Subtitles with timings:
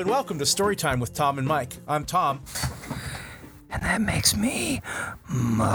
[0.00, 1.76] and welcome to Storytime with Tom and Mike.
[1.86, 2.42] I'm Tom.
[3.68, 4.80] And that makes me
[5.28, 5.68] Mike.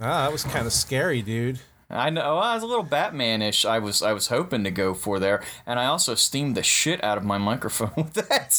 [0.00, 1.60] Ah, that was kind of scary, dude.
[1.90, 3.66] I know I was a little Batman-ish.
[3.66, 7.04] I was I was hoping to go for there, and I also steamed the shit
[7.04, 8.56] out of my microphone with that.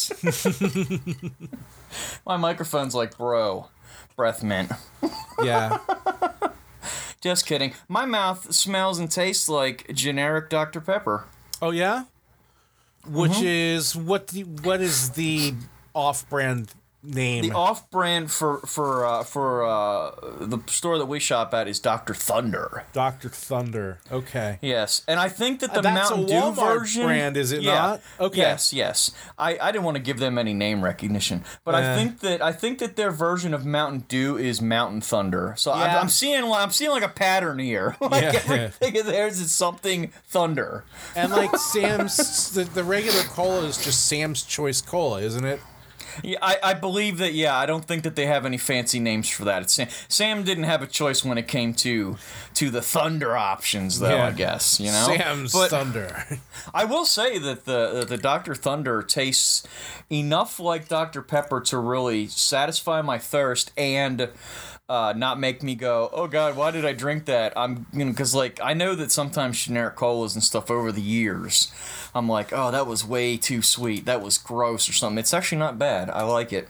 [2.26, 3.70] my microphone's like, bro,
[4.16, 4.72] breath mint.
[5.44, 5.80] Yeah.
[7.22, 7.74] Just kidding.
[7.88, 11.26] My mouth smells and tastes like generic Dr Pepper.
[11.64, 12.04] oh yeah.
[13.08, 13.46] Which mm-hmm.
[13.46, 14.28] is what?
[14.28, 15.54] The, what is the
[15.94, 16.74] off-brand
[17.04, 17.44] name?
[17.44, 22.14] The off-brand for for uh, for uh, the store that we shop at is Dr
[22.14, 22.84] Thunder.
[22.94, 23.30] Dr.
[23.30, 24.00] Thunder.
[24.12, 24.60] Okay.
[24.62, 27.74] Yes, and I think that the that's a Mountain Dew version brand, is it yeah.
[27.74, 28.02] not?
[28.20, 28.38] Okay.
[28.38, 29.12] Yes, yes.
[29.38, 31.94] I, I didn't want to give them any name recognition, but Eh.
[31.94, 35.54] I think that I think that their version of Mountain Dew is Mountain Thunder.
[35.58, 35.96] So Yeah.
[35.98, 37.96] I'm, I'm seeing like- I'm seeing like a pattern here.
[38.02, 38.42] like Yeah.
[38.46, 40.84] everything of theirs is something Thunder.
[41.16, 45.60] And like Sam's, the, the regular cola is just Sam's Choice Cola, isn't it?
[46.24, 47.34] Yeah, I, I believe that.
[47.34, 49.62] Yeah, I don't think that they have any fancy names for that.
[49.64, 49.88] It's Sam.
[50.08, 52.18] Sam didn't have a choice when it came to
[52.56, 54.10] to the Thunder options, though.
[54.16, 54.28] Yeah.
[54.28, 55.14] I guess you know.
[55.18, 56.26] Sam's But- Thunder.
[56.74, 58.56] I will say that the the Dr.
[58.56, 59.64] Thunder tastes
[60.10, 61.22] enough like Dr.
[61.22, 64.30] Pepper to really satisfy my thirst and
[64.92, 67.54] uh, not make me go, oh God, why did I drink that?
[67.56, 71.02] I'm you know because like I know that sometimes generic colas and stuff over the
[71.02, 71.72] years,
[72.14, 75.18] I'm like, oh that was way too sweet, that was gross or something.
[75.18, 76.10] It's actually not bad.
[76.10, 76.68] I like it.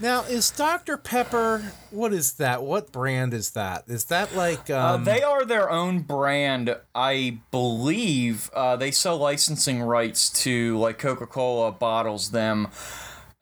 [0.00, 0.96] now, is Dr.
[0.96, 2.64] Pepper, what is that?
[2.64, 3.84] What brand is that?
[3.86, 4.68] Is that like.
[4.68, 8.50] Uh, Um, they are their own brand, I believe.
[8.54, 12.66] Uh, they sell licensing rights to like Coca Cola bottles them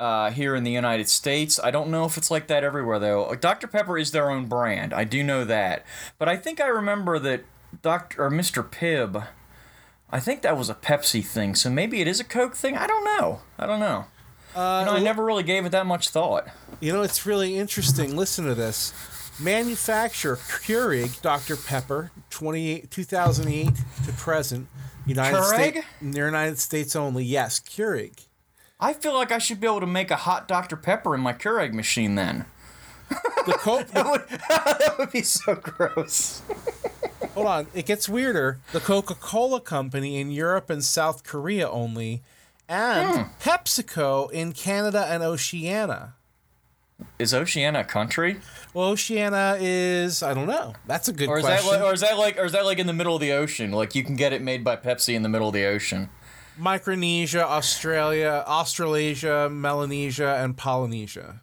[0.00, 1.60] uh, here in the United States.
[1.62, 3.34] I don't know if it's like that everywhere though.
[3.34, 4.92] Dr Pepper is their own brand.
[4.92, 5.84] I do know that,
[6.18, 7.44] but I think I remember that
[7.82, 9.26] Doctor or Mr Pibb.
[10.10, 12.76] I think that was a Pepsi thing, so maybe it is a Coke thing.
[12.76, 13.40] I don't know.
[13.58, 14.04] I don't know.
[14.54, 16.46] uh, You know, I never really gave it that much thought.
[16.80, 18.14] You know, it's really interesting.
[18.16, 18.92] Listen to this.
[19.40, 21.56] Manufacturer Keurig Dr.
[21.56, 23.68] Pepper, 28, 2008
[24.06, 24.68] to present,
[25.06, 25.42] United?
[25.42, 27.24] States, United States only.
[27.24, 28.26] Yes, Keurig.
[28.80, 31.32] I feel like I should be able to make a hot Dr Pepper in my
[31.32, 32.44] Keurig machine then.
[33.08, 33.86] The Coke.
[33.88, 36.42] that would be so gross.
[37.34, 38.58] hold on, it gets weirder.
[38.72, 42.22] The Coca-Cola Company in Europe and South Korea only,
[42.68, 43.22] and hmm.
[43.40, 46.14] PepsiCo in Canada and Oceania.
[47.18, 48.40] Is Oceania a country,
[48.72, 50.74] Well, Oceania is I don't know.
[50.86, 51.72] That's a good or is question.
[51.72, 53.32] that, li- or is that like, or is that like in the middle of the
[53.32, 53.72] ocean?
[53.72, 56.08] Like you can get it made by Pepsi in the middle of the ocean.
[56.56, 61.40] Micronesia, Australia, Australasia, Melanesia, and Polynesia.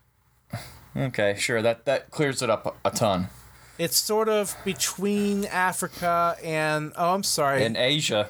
[0.96, 1.62] Okay, sure.
[1.62, 3.30] That that clears it up a, ton.
[3.78, 7.64] It's sort of between Africa and oh, I'm sorry.
[7.64, 8.30] In Asia,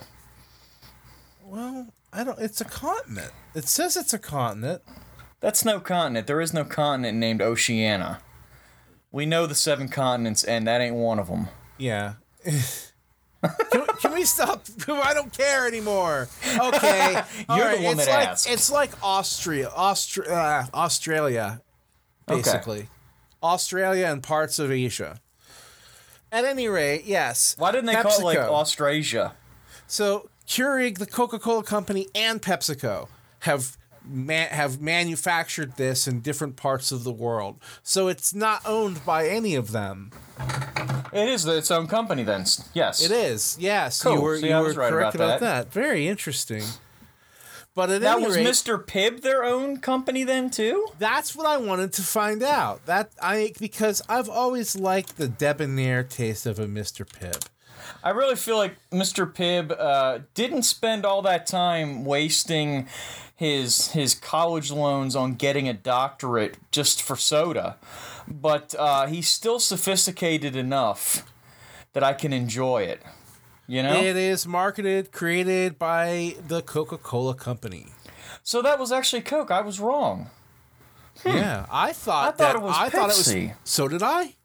[1.44, 2.40] well, I don't.
[2.40, 3.32] It's a continent.
[3.56, 4.82] It says it's a continent.
[5.40, 6.28] that's no continent.
[6.28, 8.20] There is no continent named Oceania.
[9.12, 11.50] We know the seven continents, and that ain't one of them.
[11.78, 12.14] Yeah.
[13.42, 14.66] can, we, can we stop?
[14.88, 16.28] I don't care anymore.
[16.58, 18.50] Okay, You're the one it's that like, asked.
[18.50, 21.62] It's like Austria, Austra- uh, Australia,
[22.28, 22.88] basically.
[23.42, 25.20] Australia and parts of Asia.
[26.32, 27.56] At any rate, yes.
[27.58, 28.50] Why didn't they call it like PepsiCo.
[28.50, 29.34] Austrasia?
[29.88, 33.08] So Keurig, the Coca-Cola company, and PepsiCo
[33.40, 37.60] have ma- have manufactured this in different parts of the world.
[37.84, 40.12] So it's not owned by any of them.
[41.14, 42.46] It is its own company then.
[42.74, 43.04] Yes.
[43.04, 43.58] It is.
[43.60, 44.14] Yes, Cool.
[44.16, 45.74] you were See, you were right correct about about that.
[45.74, 46.64] Very interesting.
[47.74, 48.84] But at That was rate, Mr.
[48.86, 50.88] Pibb their own company then too?
[51.00, 52.86] that's what I wanted to find out.
[52.86, 57.06] That I because I've always liked the debonair taste of a Mr.
[57.08, 57.46] Pibb.
[58.04, 59.32] I really feel like Mr.
[59.32, 62.88] Pibb uh, didn't spend all that time wasting
[63.36, 67.78] his his college loans on getting a doctorate just for soda,
[68.28, 71.26] but uh, he's still sophisticated enough
[71.94, 73.02] that I can enjoy it.
[73.68, 77.88] You know, It is marketed, created by the Coca-Cola company.
[78.44, 79.50] so that was actually Coke.
[79.52, 80.30] I was wrong.
[81.26, 83.54] Yeah, I thought I thought that it was I thought it was Pepsi.
[83.64, 84.36] so did I.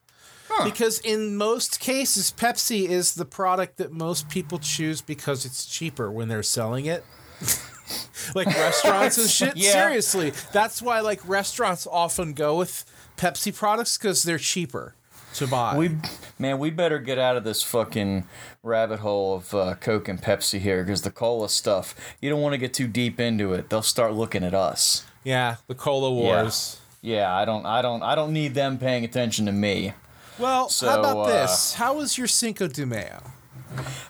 [0.65, 6.11] Because in most cases, Pepsi is the product that most people choose because it's cheaper
[6.11, 7.05] when they're selling it.
[8.35, 9.57] like restaurants and shit.
[9.57, 9.73] Yeah.
[9.73, 12.85] Seriously, that's why like restaurants often go with
[13.17, 14.95] Pepsi products because they're cheaper
[15.35, 15.77] to buy.
[15.77, 15.91] We
[16.39, 18.25] man, we better get out of this fucking
[18.63, 21.95] rabbit hole of uh, Coke and Pepsi here because the cola stuff.
[22.21, 23.69] You don't want to get too deep into it.
[23.69, 25.05] They'll start looking at us.
[25.25, 26.81] yeah, the cola wars.
[27.03, 29.93] Yeah, I don't, I don't, I don't need them paying attention to me.
[30.39, 31.75] Well, So, how about uh, this?
[31.75, 33.23] How was your Cinco de Mayo?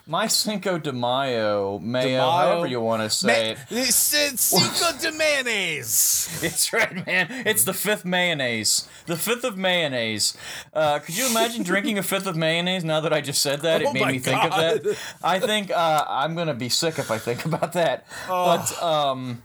[0.05, 2.21] My Cinco de Mayo, Mayo, De Mayo.
[2.31, 3.57] however you want to say it.
[3.69, 6.39] It's, it's Cinco de Mayonnaise.
[6.43, 7.27] It's right, man.
[7.45, 8.87] It's the fifth mayonnaise.
[9.07, 10.37] The fifth of mayonnaise.
[10.73, 13.81] Uh, could you imagine drinking a fifth of mayonnaise now that I just said that?
[13.81, 14.97] It Oh made my me think of that.
[15.23, 18.05] I think uh, I'm going to be sick if I think about that.
[18.27, 19.41] But um,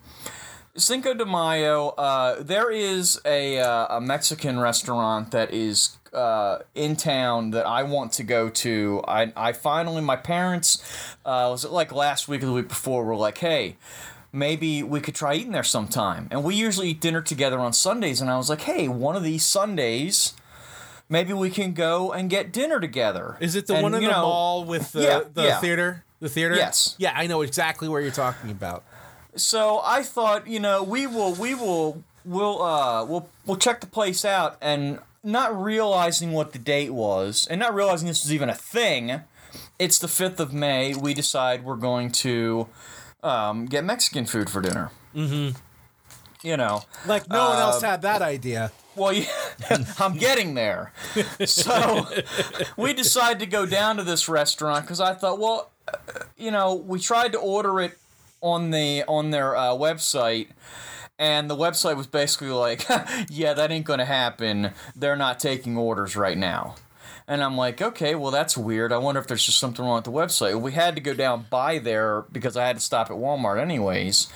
[0.75, 6.97] Cinco de Mayo, uh, there is a, uh, a Mexican restaurant that is uh, in
[6.97, 9.05] town that I want to go to.
[9.07, 10.83] I, I finally, my parents,
[11.27, 13.77] uh, was it like last week or the week before, were like, hey,
[14.33, 16.29] maybe we could try eating there sometime.
[16.31, 18.23] And we usually eat dinner together on Sundays.
[18.23, 20.33] And I was like, hey, one of these Sundays,
[21.07, 23.37] maybe we can go and get dinner together.
[23.41, 25.61] Is it the And, one in the know, mall with the, yeah, the yeah.
[25.61, 26.05] theater?
[26.21, 26.55] The theater?
[26.55, 26.95] Yes.
[26.99, 28.85] Yeah, I know exactly where you're talking about.
[29.35, 33.87] So I thought, you know, we will, we will, we'll, uh, we'll, we'll check the
[33.87, 38.51] place out, and not realizing what the date was, and not realizing this was even
[38.51, 39.21] a thing.
[39.79, 40.95] It's the fifth of May.
[40.95, 42.69] We decide we're going to
[43.23, 44.91] um, get Mexican food for dinner.
[45.15, 45.57] Mm-hmm.
[46.47, 48.73] You know, Like no one Uh, else had that idea.
[48.97, 49.27] well, yeah,
[50.01, 50.93] I'm getting there.
[51.47, 52.07] So
[52.77, 55.97] we decided to go down to this restaurant because I thought, well, uh,
[56.37, 57.97] you know, we tried to order it
[58.43, 60.49] on the on their uh, website.
[61.19, 62.85] And the website was basically like,
[63.31, 64.73] yeah, that ain't gonna happen.
[64.95, 66.75] They're not taking orders right now.
[67.29, 68.93] And I'm like, okay, well, that's weird.
[68.93, 70.61] I wonder if there's just something wrong with the website.
[70.61, 74.27] We had to go down by there because I had to stop at Walmart anyways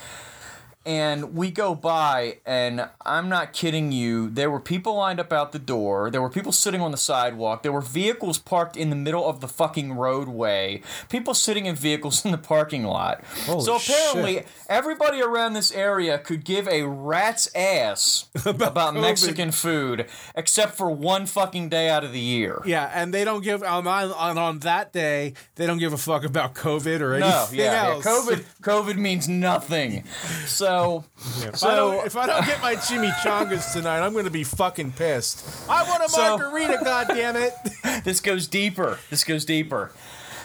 [0.86, 5.50] and we go by and i'm not kidding you there were people lined up out
[5.50, 8.96] the door there were people sitting on the sidewalk there were vehicles parked in the
[8.96, 13.76] middle of the fucking roadway people sitting in vehicles in the parking lot Holy so
[13.76, 14.46] apparently shit.
[14.68, 19.00] everybody around this area could give a rat's ass about, COVID.
[19.00, 20.06] mexican food
[20.36, 23.86] except for one fucking day out of the year Yeah, and they don't give on
[23.86, 25.34] on on that day.
[25.56, 28.04] They don't give a fuck about COVID or anything no yeah, yeah else.
[28.04, 30.04] covid covid means nothing
[30.46, 30.75] so
[31.16, 34.44] If, I so don't, if I don't get my chimichangas tonight, I'm going to be
[34.44, 35.68] fucking pissed.
[35.68, 37.52] I want a So- margarita, God damn it!
[38.04, 38.98] this goes deeper.
[39.10, 39.92] This goes deeper.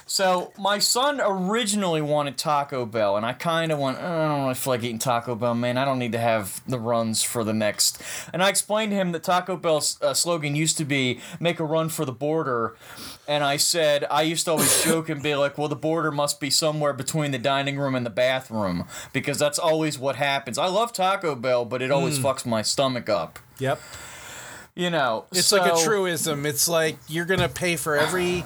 [0.08, 4.42] So my son originally wanted Taco Bell, and I kind of went, "Oh, I don't
[4.42, 5.78] really feel like eating Taco Bell, man.
[5.78, 8.02] I don't need to have the runs for the next.
[8.34, 11.64] And I explained to him that Taco Bell's uh, slogan used to be "Make a
[11.64, 12.76] run for the border,"
[13.28, 16.40] and I said I used to always joke and be like, "Well, the border must
[16.40, 20.68] be somewhere between the dining room and the bathroom because that's always what happens." I
[20.68, 22.24] love Taco Bell, but it always mm.
[22.24, 23.40] fucks my stomach up.
[23.60, 23.80] Yep,
[24.76, 26.46] You know, it's like a truism.
[26.46, 28.44] It's like you're going to pay for every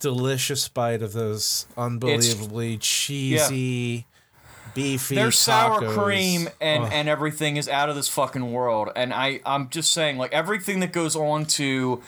[0.00, 4.06] delicious bite of those unbelievably cheesy,
[4.74, 5.14] beefy.
[5.14, 5.94] their sour tacos.
[5.94, 6.90] cream and Ugh.
[6.92, 10.80] and everything is out of this fucking world and i i'm just saying like everything
[10.80, 12.00] that goes on to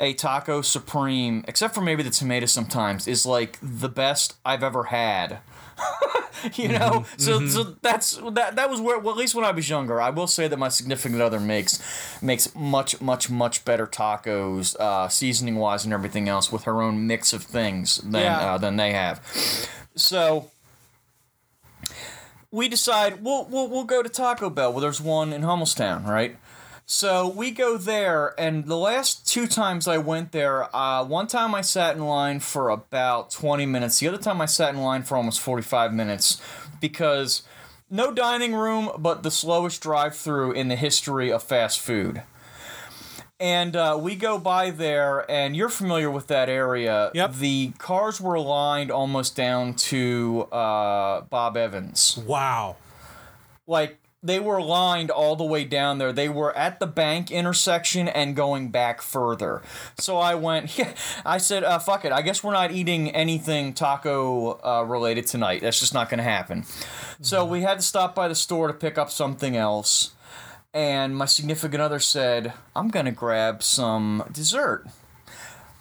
[0.00, 4.84] a taco supreme except for maybe the tomato sometimes is like the best i've ever
[4.84, 5.38] had
[6.54, 9.68] you know so so that's that that was where well at least when i was
[9.68, 11.82] younger i will say that my significant other makes
[12.22, 17.06] makes much much much better tacos uh seasoning wise and everything else with her own
[17.06, 18.54] mix of things than Yeah.
[18.54, 19.20] uh, than they have
[19.96, 20.50] so
[22.50, 24.72] we decide we'll, we'll we'll go to Taco Bell.
[24.72, 26.36] Well, there's one in Hummelstown, right?
[26.86, 31.54] So we go there, and the last two times I went there, uh, one time
[31.54, 33.98] I sat in line for about 20 minutes.
[34.00, 36.42] The other time I sat in line for almost 45 minutes
[36.82, 37.42] because
[37.88, 42.22] no dining room, but the slowest drive-through in the history of fast food.
[43.40, 47.10] And uh, we go by there, and you're familiar with that area.
[47.14, 47.34] Yep.
[47.36, 52.76] The cars were aligned almost down to uh, Bob Evans Wow.
[53.66, 56.12] like they were lined all the way down there.
[56.12, 59.62] They were at the bank intersection and going back further.
[59.98, 60.94] So I went, yeah,
[61.26, 62.12] I said, uh, fuck it.
[62.12, 65.60] I guess we're not eating anything taco uh, related tonight.
[65.60, 66.64] That's just not going to happen.
[67.20, 70.12] So we had to stop by the store to pick up something else.
[70.72, 74.86] And my significant other said, I'm going to grab some dessert.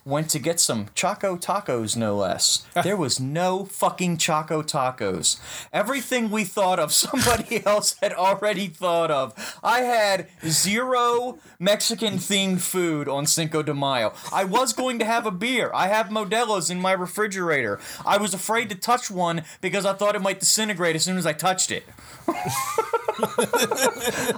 [0.05, 2.65] Went to get some Choco tacos, no less.
[2.83, 5.39] There was no fucking Choco tacos.
[5.71, 9.33] Everything we thought of, somebody else had already thought of.
[9.63, 14.13] I had zero Mexican themed food on Cinco de Mayo.
[14.33, 15.71] I was going to have a beer.
[15.73, 17.79] I have Modelo's in my refrigerator.
[18.05, 21.25] I was afraid to touch one because I thought it might disintegrate as soon as
[21.25, 21.85] I touched it.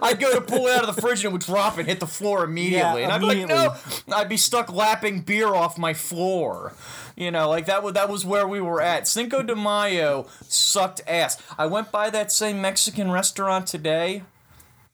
[0.02, 2.00] I'd go to pull it out of the fridge and it would drop and hit
[2.00, 3.02] the floor immediately.
[3.02, 3.74] Yeah, and I'd be like, no,
[4.14, 6.74] I'd be stuck lapping beer off my floor.
[7.16, 9.08] You know, like that was that was where we were at.
[9.08, 11.42] Cinco de Mayo sucked ass.
[11.58, 14.24] I went by that same Mexican restaurant today.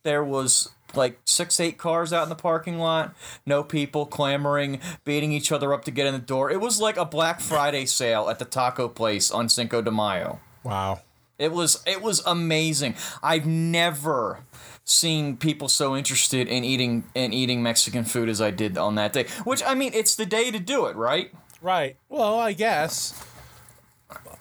[0.04, 3.14] There was like six, eight cars out in the parking lot.
[3.46, 6.52] No people clamoring, beating each other up to get in the door.
[6.52, 10.40] It was like a Black Friday sale at the taco place on Cinco de Mayo.
[10.64, 11.02] Wow.
[11.38, 12.96] It was it was amazing.
[13.24, 14.44] I've never
[14.84, 19.14] seen people so interested in eating in eating Mexican food as I did on that
[19.14, 19.26] day.
[19.44, 21.32] Which I mean, it's the day to do it, right?
[21.62, 21.96] Right.
[22.10, 23.14] Well, I guess.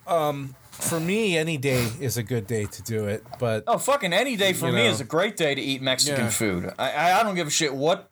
[0.06, 4.12] Um, for me, any day is a good day to do it, but Oh, fucking
[4.12, 4.90] any day for me know.
[4.90, 6.30] is a great day to eat Mexican Yeah.
[6.30, 6.73] food.
[6.78, 8.09] I, I don't give a shit what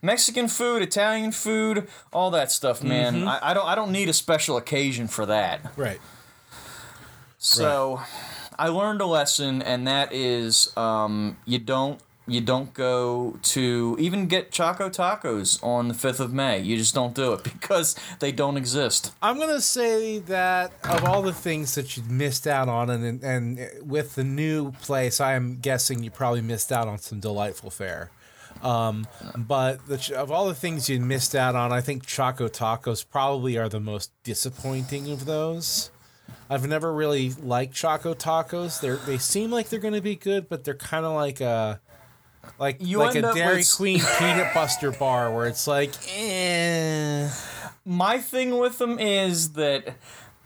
[0.00, 3.16] Mexican food, Italian food, all that stuff, man.
[3.16, 3.28] Mm-hmm.
[3.28, 5.60] I, I don't I don't need a special occasion for that.
[5.76, 6.00] right.
[7.38, 8.00] So
[8.58, 14.26] I learned a lesson, and that is um, you don't you don't go to even
[14.26, 16.58] get Choco Tacos on the fifth of May.
[16.58, 19.12] You just don't do it because they don't exist.
[19.22, 23.70] I'm gonna say that of all the things that you missed out on, and and
[23.82, 28.10] with the new place, I am guessing you probably missed out on some delightful fare.
[28.62, 33.08] Um, but the, of all the things you missed out on, I think Choco Tacos
[33.08, 35.90] probably are the most disappointing of those.
[36.50, 38.80] I've never really liked Choco Tacos.
[38.80, 41.80] They they seem like they're gonna be good, but they're kind of like a
[42.58, 47.28] like You like a Dairy with- Queen peanut buster bar where it's like, eh.
[47.84, 49.94] My thing with them is that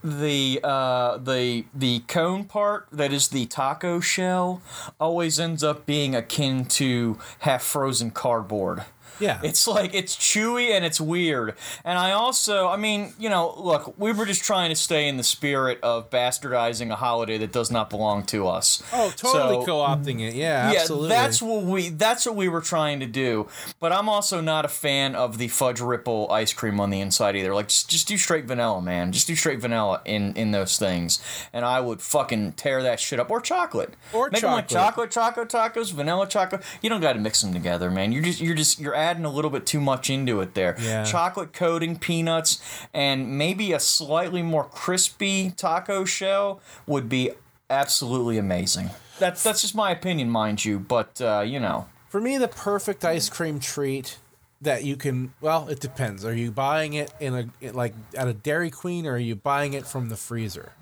[0.05, 4.61] the uh, the the cone part that is the taco shell
[4.99, 8.85] always ends up being akin to half frozen cardboard.
[9.23, 11.55] Yeah, It's like it's chewy and it's weird.
[11.85, 15.17] And I also, I mean, you know, look, we were just trying to stay in
[15.17, 18.83] the spirit of bastardizing a holiday that does not belong to us.
[18.93, 20.35] Oh, totally So- co-opting it.
[20.35, 21.09] Yeah, yeah, absolutely.
[21.11, 23.49] that's what we that's what we were trying to do.
[23.81, 27.37] But I'm also not a fan of the fudge ripple ice cream on the inside
[27.37, 27.55] either.
[27.55, 29.12] Like just, just do straight vanilla, man.
[29.12, 31.21] Just do straight vanilla in in those things,
[31.52, 33.31] and I would fucking tear that shit up.
[33.31, 33.95] Or chocolate.
[34.12, 35.11] Or Make 'em like chocolate.
[35.11, 36.62] chocolate chocolate tacos, vanilla chocolate.
[36.81, 38.12] You don't got to mix them together, man.
[38.12, 40.76] You're just you're just you're adding a little bit too much into it there.
[40.81, 41.04] Yeah.
[41.04, 42.61] Chocolate coating, peanuts,
[42.95, 47.31] and maybe a slightly more crispy taco shell would be
[47.71, 48.90] absolutely amazing.
[49.19, 51.87] That's that's just my opinion, mind you, but uh, you know.
[52.09, 54.19] For me, the perfect ice cream treat
[54.61, 56.25] that you can well, it depends.
[56.25, 59.73] Are you buying it in a like at a Dairy Queen or are you buying
[59.75, 60.73] it from the freezer?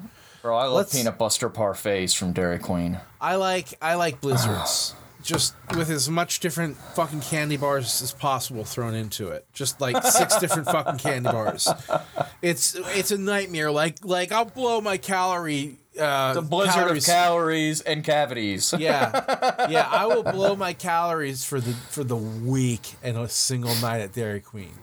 [0.42, 2.98] Bro, I love Let's- peanut buster parfaits from Dairy Queen.
[3.20, 4.94] I like I like blizzards.
[5.22, 9.46] Just with as much different fucking candy bars as possible thrown into it.
[9.52, 11.68] Just like six different fucking candy bars.
[12.42, 13.70] It's it's a nightmare.
[13.70, 17.08] Like like I'll blow my calorie uh The blizzard calories.
[17.08, 18.72] of calories and cavities.
[18.78, 19.86] Yeah, yeah.
[19.90, 24.12] I will blow my calories for the for the week in a single night at
[24.12, 24.74] Dairy Queen.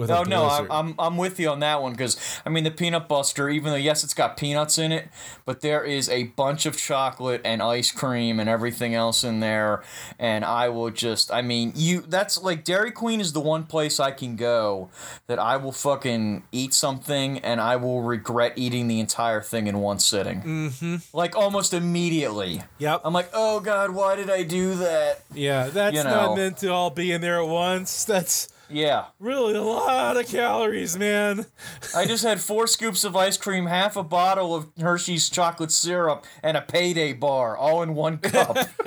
[0.00, 0.72] With Oh a no, I'm.
[0.72, 2.16] I'm I'm with you on that one because
[2.46, 5.10] I mean the peanut buster, even though yes it's got peanuts in it,
[5.44, 9.82] but there is a bunch of chocolate and ice cream and everything else in there,
[10.18, 14.00] and I will just I mean you that's like Dairy Queen is the one place
[14.00, 14.88] I can go
[15.26, 19.80] that I will fucking eat something and I will regret eating the entire thing in
[19.80, 20.96] one sitting, mm-hmm.
[21.12, 22.62] like almost immediately.
[22.78, 23.02] Yep.
[23.04, 25.24] I'm like, oh god, why did I do that?
[25.34, 28.04] yeah, that's you not meant to all be in there at once.
[28.04, 29.06] That's Yeah.
[29.18, 31.46] really a lot of calories, man.
[31.96, 36.24] I just had four scoops of ice cream, half a bottle of Hershey's chocolate syrup,
[36.42, 38.56] and a payday bar, all in one cup.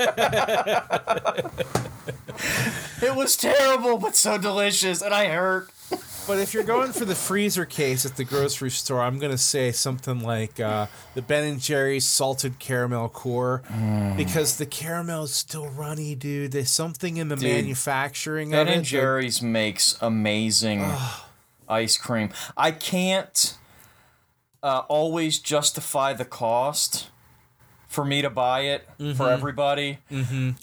[3.02, 5.70] it was terrible, but so delicious, and I hurt.
[6.26, 9.74] But if you're going for the freezer case at the grocery store, I'm gonna say
[9.74, 14.16] something like uh, the Ben and Jerry's salted caramel core, Mm.
[14.16, 16.54] because the caramel is still runny, dude.
[16.54, 18.72] There's something in the Dude, manufacturing Ben of it.
[18.72, 20.90] and that- Jerry's makes amazing
[21.68, 22.30] ice cream.
[22.56, 23.58] I can't
[24.64, 27.10] uh, always justify the cost
[27.90, 30.00] for me to buy it for everybody.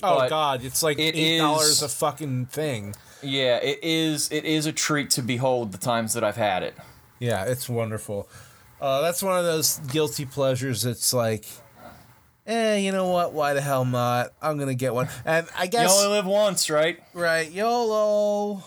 [0.02, 2.94] Oh God, it's like it eight dollars a fucking thing.
[3.22, 4.30] Yeah, it is.
[4.32, 6.74] It is a treat to behold the times that I've had it.
[7.18, 8.28] Yeah, it's wonderful.
[8.80, 10.86] Uh, that's one of those guilty pleasures.
[10.86, 11.46] It's like,
[12.46, 13.32] eh, you know what?
[13.32, 14.32] Why the hell not?
[14.40, 15.08] I'm gonna get one.
[15.24, 16.98] And I guess You only live once, right?
[17.12, 18.64] right, YOLO.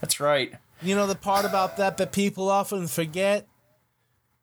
[0.00, 0.52] That's right.
[0.82, 3.46] You know the part about that that people often forget.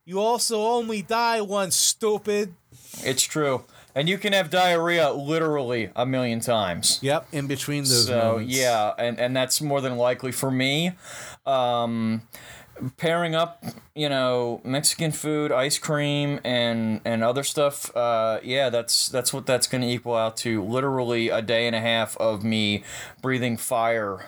[0.06, 2.56] You also only die once, stupid.
[3.04, 3.66] It's true.
[3.96, 7.00] And you can have diarrhea literally a million times.
[7.02, 8.56] Yep, in between those So moments.
[8.58, 10.92] yeah, and and that's more than likely for me.
[11.46, 12.22] Um,
[12.98, 13.64] pairing up,
[13.96, 17.94] you know, Mexican food, ice cream, and and other stuff.
[17.96, 20.64] Uh, yeah, that's that's what that's going to equal out to.
[20.64, 22.84] Literally a day and a half of me
[23.22, 24.26] breathing fire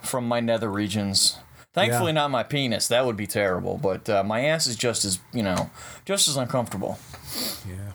[0.00, 1.38] from my nether regions.
[1.74, 2.22] Thankfully, Yeah.
[2.22, 2.88] not my penis.
[2.88, 3.78] That would be terrible.
[3.78, 5.70] But uh, my ass is just as you know,
[6.04, 6.98] just as uncomfortable.
[7.68, 7.92] Yeah.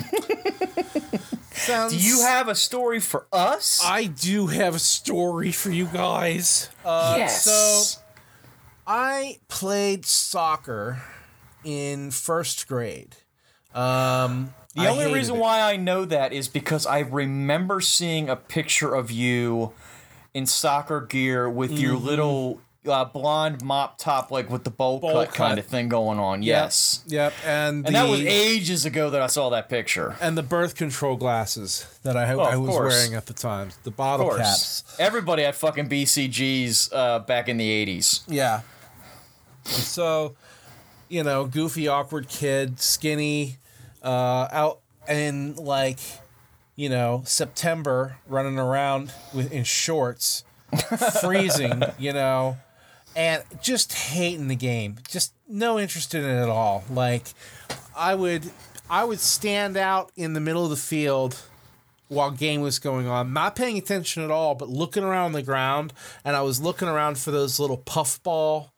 [1.52, 3.80] Sounds, Do you have a story for us?
[3.84, 6.70] I do have a story for you guys.
[6.84, 7.44] Uh, yes.
[7.44, 8.00] So
[8.86, 11.02] I played soccer
[11.64, 13.16] in first grade.
[13.74, 15.38] Um, the I only reason it.
[15.40, 19.72] why I know that is because I remember seeing a picture of you
[20.32, 22.06] in soccer gear with your Mm-hmm.
[22.06, 25.34] little uh, blonde mop top, like with the bowl, Bowl cut, cut.
[25.34, 26.42] kind of thing going on.
[26.42, 27.02] Yes.
[27.08, 30.16] Yep, and And that was ages ago that I saw that picture.
[30.20, 32.94] and the birth control glasses that I, Oh, I was course.
[32.94, 34.82] wearing at the time, the bottle caps.
[34.98, 38.22] Everybody had fucking BCGs uh, back in the 80s.
[38.28, 38.62] Yeah.
[39.64, 40.34] So,
[41.08, 43.58] you know, goofy, awkward kid, skinny,
[44.02, 45.98] uh, out in like,
[46.76, 50.44] you know, September, running around with in shorts,
[51.20, 52.56] freezing, you know,
[53.16, 54.96] and just hating the game.
[55.08, 56.84] Just no interest in it at all.
[56.90, 57.28] Like,
[57.96, 58.50] I would,
[58.88, 61.40] I would stand out in the middle of the field
[62.08, 65.92] while game was going on, not paying attention at all, but looking around the ground,
[66.24, 68.72] and I was looking around for those little puffball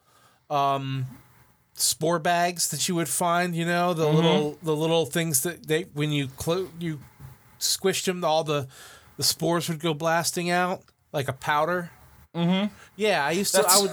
[0.51, 1.07] um
[1.75, 5.85] spore bags that you would find, you know, the little the little things that they
[5.95, 7.01] when you clo- you
[7.59, 8.69] squished them, all the
[9.17, 11.91] the spores would go blasting out like a powder.
[12.35, 12.73] Mm-hmm.
[12.97, 13.65] Yeah, I used to.
[13.67, 13.91] I would.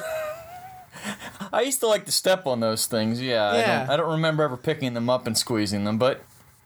[1.53, 3.21] I used to like to step on those things.
[3.21, 3.49] Yeah.
[3.49, 6.21] I, don't, I don't remember ever picking them up and squeezing them, but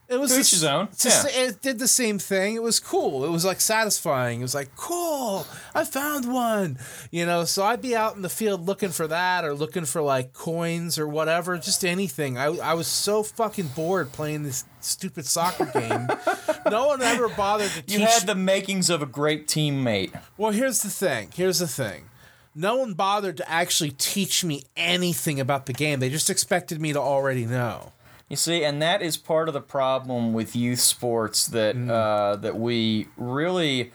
[0.09, 1.47] It was each his own, it's the sa- yeah.
[1.47, 2.55] It did the same thing.
[2.55, 3.23] It was cool.
[3.25, 4.39] It was like satisfying.
[4.39, 5.47] It was like cool.
[5.73, 6.77] I found one.
[7.09, 10.01] You know, so I'd be out in the field looking for that or looking for
[10.01, 12.37] like coins or whatever, just anything.
[12.37, 16.07] I I was so fucking bored playing this stupid soccer game.
[16.69, 18.09] no one ever bothered to you teach.
[18.09, 20.11] had the makings of a great teammate.
[20.37, 21.29] well, here's the thing.
[21.33, 22.09] Here's the thing.
[22.55, 25.99] No one bothered to actually teach me anything about the game.
[25.99, 27.91] They just expected me to already know.
[28.29, 31.89] You see, and that is part of the problem with youth sports that Mm.
[31.89, 33.91] uh, that we really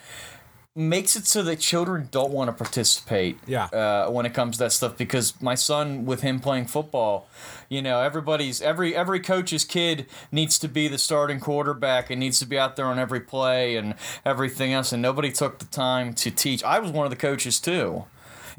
[0.77, 3.37] makes it so that children don't want to participate.
[3.49, 3.65] Yeah.
[3.65, 7.27] Uh, when it comes to that stuff, because my son, with him playing football,
[7.69, 12.39] you know, everybody's every every coach's kid needs to be the starting quarterback and needs
[12.39, 16.13] to be out there on every play and everything else, and nobody took the time
[16.15, 16.63] to teach.
[16.63, 18.05] I was one of the coaches too.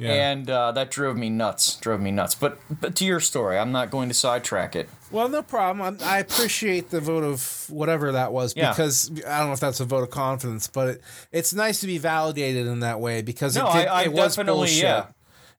[0.08, 1.76] And uh, that drove me nuts.
[1.78, 2.34] Drove me nuts.
[2.36, 4.90] But but to your story, I'm not going to sidetrack it.
[5.12, 5.82] Well, no problem.
[5.86, 8.70] I'm, I appreciate the vote of whatever that was Yeah.
[8.72, 11.88] because I don't know if that's a vote of confidence, but it, it's nice to
[11.88, 14.84] be validated in that way because No, it, did, I- I it was definitely- bullshit.
[14.84, 15.06] yeah.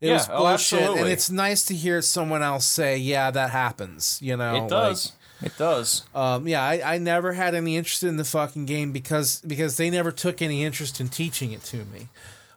[0.01, 1.13] It Yeah, was oh, bullshit, and absolutely.
[1.13, 5.13] it's nice to hear someone else say, "Yeah, that happens." You know, It does.
[5.43, 6.05] it does.
[6.15, 9.91] Um, yeah, I, I never had any interest in the fucking game because because they
[9.91, 12.09] never took any interest in teaching it to me.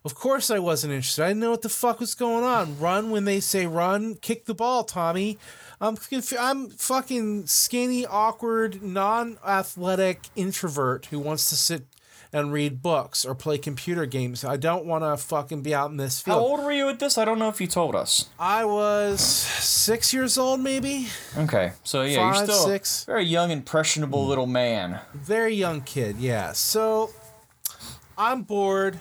[0.06, 1.24] Of course, I wasn't interested.
[1.24, 2.78] I didn't know what the fuck was going on.
[2.78, 4.16] Run when they say run.
[4.16, 5.38] Kick the ball, Tommy.
[5.80, 11.86] I'm conf- I'm fucking skinny, awkward, non-athletic introvert who wants to sit
[12.34, 14.44] and read books or play computer games.
[14.44, 16.38] I don't want to fucking be out in this field.
[16.38, 17.18] How old were you at this?
[17.18, 18.28] I don't know if you told us.
[18.40, 21.08] I was six years old, maybe.
[21.38, 23.04] Okay, so yeah, Five, you're still six.
[23.04, 24.30] a very young, impressionable mm.
[24.30, 25.00] little man.
[25.14, 26.54] very young kid, yeah.
[26.54, 27.12] So
[28.18, 29.00] I'm bored.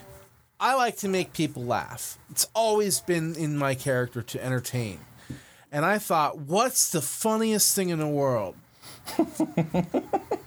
[0.63, 2.17] I like to make people laugh.
[2.31, 4.99] It's always been in my character to entertain.
[5.73, 8.55] And I thought, what's the funniest thing in the world?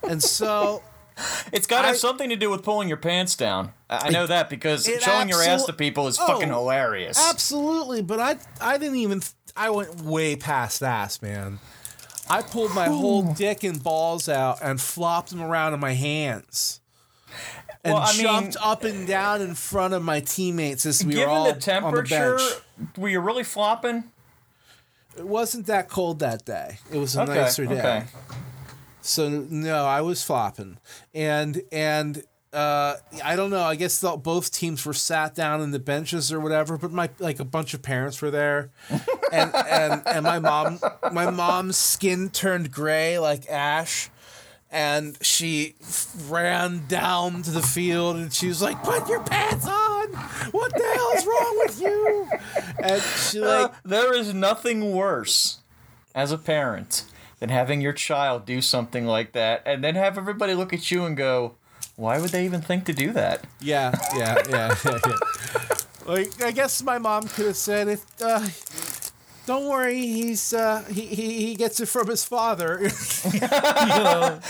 [0.09, 0.83] and so
[1.53, 3.75] It's got to have something to do with pulling your pants down.
[3.91, 7.19] I know that because showing your ass to people is Oh, fucking hilarious.
[7.31, 9.21] Absolutely, but I I didn't even
[9.55, 11.59] I went way past ass, man.
[12.31, 16.81] I pulled my whole dick and balls out and flopped them around in my hands.
[17.87, 21.17] And Well, I mean- jumped up and down in front of my teammates as we
[21.19, 22.99] were all the on temperature, the bench.
[22.99, 24.05] were you really flopping?
[25.17, 26.79] It wasn't that cold that day.
[26.91, 27.79] It was a Okay, nicer day.
[27.79, 28.05] okay.
[29.01, 30.79] So no, I was flopping,
[31.15, 33.63] and and uh, I don't know.
[33.63, 36.77] I guess the, both teams were sat down in the benches or whatever.
[36.77, 38.71] But my like a bunch of parents were there,
[39.33, 40.81] and and and my mom,
[41.13, 44.11] my mom's skin turned gray like ash.
[44.77, 45.75] And she
[46.29, 50.09] ran down to the field, and she was like, "Put your pants on!
[50.53, 52.29] What the hell is wrong with you?"
[52.83, 55.61] And she like, Uh, there is nothing worse
[56.15, 57.05] as a parent
[57.41, 61.05] than having your child do something like that and then have everybody look at you
[61.07, 61.55] and go,
[61.97, 63.47] why would they even think to do that?
[63.61, 64.99] Yeah, yeah, yeah, yeah.
[65.07, 65.77] yeah.
[66.05, 68.47] Like, I guess my mom could have said, "If uh,
[69.47, 74.41] don't worry, he's uh, he, he he gets it from his father." you know?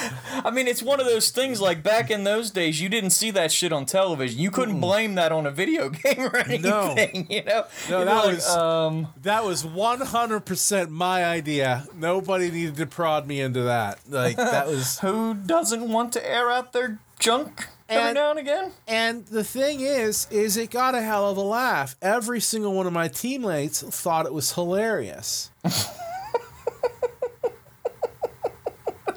[0.45, 3.31] I mean, it's one of those things like back in those days, you didn't see
[3.33, 4.39] that shit on television.
[4.41, 6.95] You couldn't blame that on a video game or anything, No.
[7.29, 7.65] you know?
[7.91, 11.87] No, that like, was- um, That was one hundred percent my idea.
[11.95, 13.99] Nobody needed to prod me into that.
[14.09, 18.39] Like that was who doesn't want to air out their junk every And- now and
[18.39, 18.73] again.
[18.89, 21.97] And the thing is, is it got a hell of a laugh.
[22.03, 25.51] Every single one of my teammates thought it was hilarious.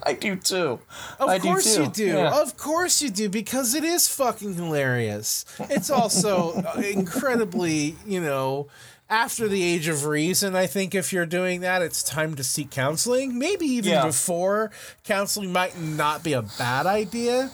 [0.03, 0.79] I do too.
[1.19, 2.05] Of I course do you do.
[2.07, 2.41] Yeah.
[2.41, 5.45] Of course you do because it is fucking hilarious.
[5.59, 8.69] It's also uh, incredibly, you know,
[9.09, 12.71] after the age of reason, I think if you're doing that, it's time to seek
[12.71, 13.37] counseling.
[13.37, 14.05] Maybe even Yeah.
[14.05, 14.71] before
[15.03, 17.51] counseling might not be a bad idea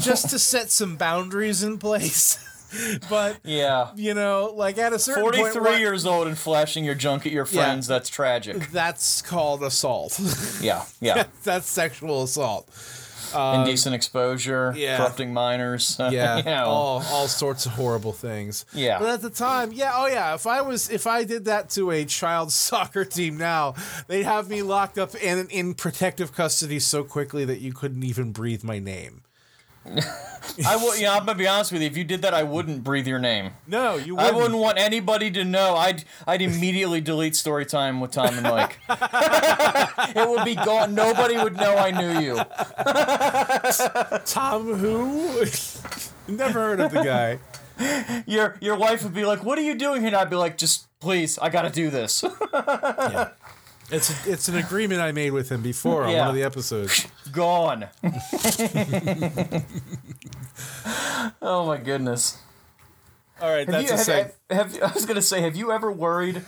[0.00, 2.38] just to set some boundaries in place.
[3.08, 3.90] but Yeah.
[3.96, 7.24] you know, like at a certain point, 43 what- years old and flashing your junk
[7.26, 7.62] at your Yeah.
[7.64, 8.70] friends, that's tragic.
[8.72, 10.18] that's called assault.
[10.60, 11.24] Yeah, yeah.
[11.44, 12.68] that's sexual assault.
[13.34, 14.98] Um, Indecent exposure, yeah.
[14.98, 15.96] corrupting minors.
[16.10, 16.64] Yeah, you know.
[16.66, 18.64] all all sorts of horrible things.
[18.72, 18.98] Yeah.
[19.00, 20.34] but at the time, yeah, oh yeah.
[20.34, 23.74] If I was, if I did that to a child soccer team now,
[24.06, 28.30] they'd have me locked up in in protective custody so quickly that you couldn't even
[28.32, 29.22] breathe my name.
[30.64, 31.86] I would, yeah, I'm gonna be honest with you.
[31.86, 33.52] If you did that, I wouldn't breathe your name.
[33.66, 34.34] No, you wouldn't.
[34.34, 35.74] I wouldn't want anybody to know.
[35.76, 38.78] I'd I'd immediately delete story time with Tom and Mike.
[38.88, 40.94] it would be gone.
[40.94, 42.36] Nobody would know I knew you.
[44.24, 45.44] Tom who?
[46.28, 47.38] Never heard of the guy.
[48.26, 50.56] Your your wife would be like, "What are you doing here?" And I'd be like,
[50.56, 52.24] "Just please, I gotta do this."
[53.90, 56.20] It's it's an agreement I made with him before on Yeah.
[56.20, 57.06] one of the episodes.
[57.32, 57.86] Gone.
[61.42, 62.38] oh my goodness.
[63.40, 64.54] All right, Have that's you, a have, seg.
[64.80, 66.42] have- I was gonna say, have you ever worried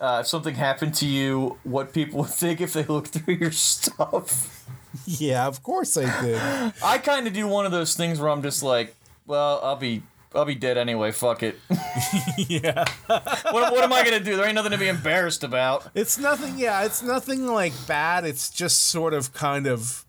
[0.00, 3.52] uh, if something happened to you, what people would think if they looked through your
[3.52, 4.66] stuff?
[5.06, 6.40] Yeah, of course I did.
[6.84, 8.94] I kind of do one of those things where I'm just like,
[9.26, 10.02] well, I'll be.
[10.34, 11.12] I'll be dead anyway.
[11.12, 11.58] Fuck it.
[12.38, 12.84] yeah.
[13.06, 14.36] What, what am I gonna do?
[14.36, 15.88] There ain't nothing to be embarrassed about.
[15.94, 18.24] It's nothing, yeah, it's nothing like bad.
[18.24, 20.04] It's just sort of kind of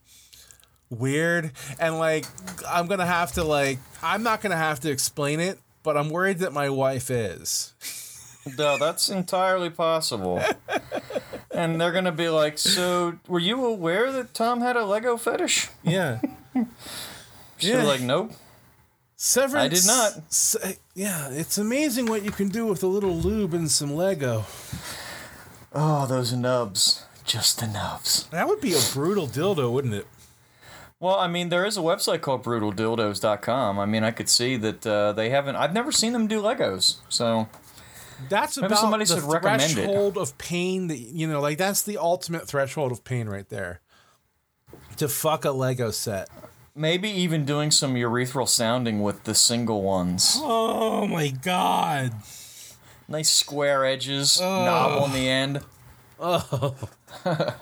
[0.90, 1.52] weird.
[1.80, 2.26] And like,
[2.68, 5.98] I'm going to have to, like, I'm not going to have to explain it, but
[5.98, 7.74] I'm worried that my wife is.
[8.58, 10.44] No, that's entirely possible.
[11.52, 15.70] and they're gonna be like, "So, were you aware that Tom had a Lego fetish?"
[15.82, 16.20] Yeah.
[17.58, 17.84] She's Yeah.
[17.84, 18.34] like, "Nope."
[19.26, 19.56] Severance.
[19.56, 20.24] I did not.
[20.28, 24.44] s- yeah, it's amazing what you can do with a little lube and some Lego.
[25.74, 27.06] Oh, those nubs.
[27.24, 28.26] Just the nubs.
[28.32, 30.08] That would be a brutal dildo, wouldn't it?
[31.00, 33.80] Well, I mean, there is a website called brutaldildos.com.
[33.80, 35.56] I mean, I could see that uh, they haven't.
[35.56, 36.98] I've never seen them do Legos.
[37.08, 37.48] So,
[38.28, 39.74] That's Maybe about somebody the should recommend it.
[39.76, 43.80] threshold of pain that you know, like that's the ultimate threshold of pain right there.
[44.98, 46.28] To fuck a Lego set.
[46.76, 50.38] Maybe even doing some urethral sounding with the single ones.
[50.40, 52.14] Oh my god.
[53.08, 54.66] Nice square edges, oh.
[54.66, 55.62] knob on the end.
[56.20, 56.76] Oh.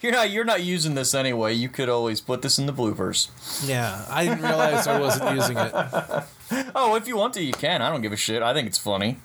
[0.00, 1.54] You're not you're not using this anyway.
[1.54, 3.28] You could always put this in the bloopers.
[3.68, 5.72] Yeah, I didn't realize I wasn't using it.
[6.74, 7.82] Oh, if you want to, you can.
[7.82, 8.42] I don't give a shit.
[8.42, 9.18] I think it's funny.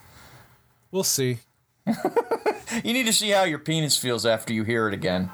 [0.90, 1.38] We'll see.
[2.82, 5.30] You need to see how your penis feels after you hear it again.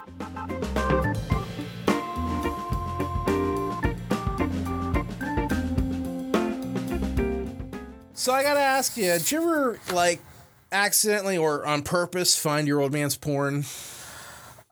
[8.20, 10.20] So I gotta ask you, did you ever like
[10.70, 13.64] accidentally or on purpose find your old man's porn?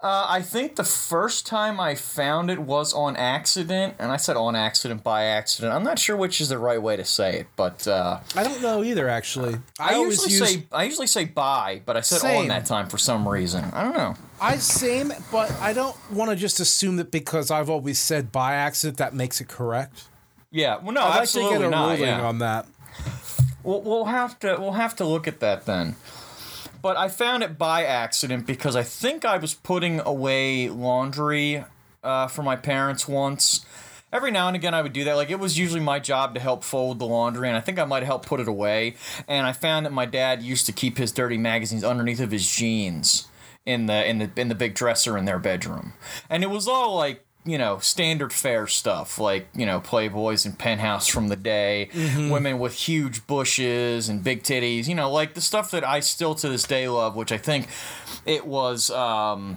[0.03, 4.37] Uh, I think the first time I found it was on accident, and I said
[4.37, 5.73] on accident by accident.
[5.73, 8.61] I'm not sure which is the right way to say it, but uh, I don't
[8.61, 9.57] know either, actually.
[9.81, 12.43] I, always usually use say I usually say by, but I said Same.
[12.43, 13.65] on that time for some reason.
[13.73, 14.15] I don't know.
[14.43, 18.57] I same, but I don't want to just assume that because I've always said by
[18.57, 20.05] accident that makes it correct.
[20.51, 21.87] Yeah, well, no, I'd like absolutely to get a not.
[21.87, 22.27] ruling yeah.
[22.27, 22.67] on that.
[23.63, 25.97] We'll, we'll have to we'll have to look at that then.
[26.81, 31.65] But I found it by accident because I think I was putting away laundry
[32.05, 33.65] uh, for my parents once.
[34.11, 35.17] Every now and again, I would do that.
[35.17, 37.85] Like it was usually my job to help fold the laundry, and I think I
[37.85, 38.95] might help put it away.
[39.27, 42.49] And I found that my dad used to keep his dirty magazines underneath of his
[42.49, 43.29] jeans
[43.67, 45.93] in the in the in the big dresser in their bedroom,
[46.31, 50.59] and it was all like you know standard fair stuff like you know playboys and
[50.59, 51.89] penthouse from the day
[52.31, 56.35] women with huge bushes and big titties you know like the stuff that i still
[56.35, 57.69] to this day love which i think
[58.27, 59.57] it was um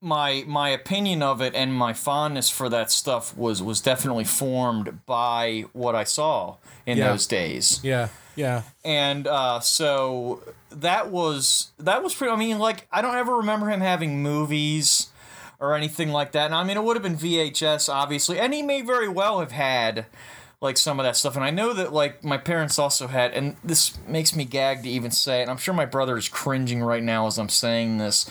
[0.00, 5.04] my my opinion of it and my fondness for that stuff was was definitely formed
[5.06, 7.08] by what i saw in Yeah.
[7.10, 8.62] those days Yeah, yeah.
[8.84, 12.30] and uh, so that was that was pretty.
[12.32, 15.08] I mean, like I don't ever remember him having movies
[15.58, 16.46] or anything like that.
[16.46, 19.52] And I mean, it would have been VHS, obviously, and he may very well have
[19.52, 20.06] had
[20.60, 21.36] like some of that stuff.
[21.36, 24.88] And I know that like my parents also had, and this makes me gag to
[24.88, 25.42] even say it.
[25.42, 28.28] And I'm sure my brother is cringing right now as I'm saying this.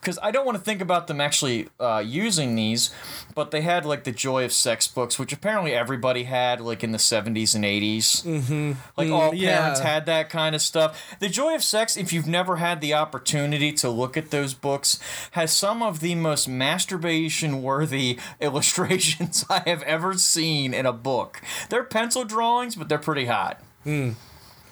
[0.00, 2.90] Because I don't want to think about them actually uh, using these,
[3.34, 6.92] but they had like the Joy of Sex books, which apparently everybody had like in
[6.92, 8.24] the 70s and 80s.
[8.24, 8.72] Mm-hmm.
[8.96, 9.58] Like all yeah.
[9.58, 11.16] parents had that kind of stuff.
[11.20, 14.98] The Joy of Sex, if you've never had the opportunity to look at those books,
[15.32, 21.42] has some of the most masturbation worthy illustrations I have ever seen in a book.
[21.68, 23.60] They're pencil drawings, but they're pretty hot.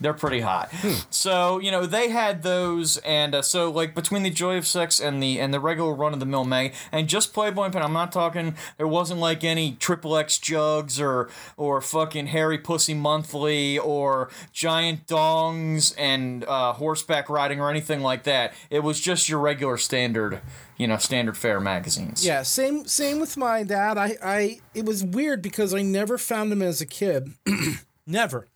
[0.00, 0.70] They're pretty hot.
[1.11, 5.00] So you know they had those, and uh, so like between the Joy of Sex
[5.00, 7.82] and the and the regular run of the mill mag, and just Playboy and Pen.
[7.82, 8.54] I'm not talking.
[8.76, 15.06] There wasn't like any Triple X Jugs or or fucking Harry Pussy Monthly or Giant
[15.06, 18.54] Dongs and uh, horseback riding or anything like that.
[18.70, 20.40] It was just your regular standard,
[20.76, 22.24] you know, standard fare magazines.
[22.24, 23.98] Yeah, same same with my dad.
[23.98, 27.32] I I it was weird because I never found them as a kid.
[28.06, 28.48] never.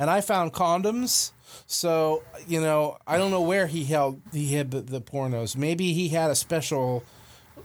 [0.00, 1.30] And I found condoms.
[1.66, 5.56] So, you know, I don't know where he held he hid the, the pornos.
[5.56, 7.04] Maybe he had a special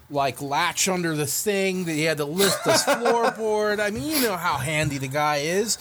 [0.09, 3.79] like latch under the thing that he had to lift this floorboard.
[3.79, 5.77] I mean, you know how handy the guy is.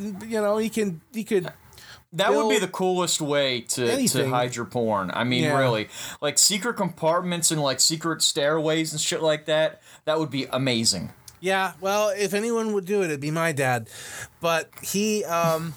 [0.00, 1.52] You know, he can he could
[2.14, 5.10] That would be the coolest way to, to hide your porn.
[5.14, 5.58] I mean, Yeah.
[5.58, 5.88] really.
[6.20, 9.82] Like secret compartments and like secret stairways and shit like that.
[10.06, 11.12] That would be amazing.
[11.42, 13.88] Yeah, well, if anyone would do it, it'd be my dad.
[14.42, 15.72] But he, um,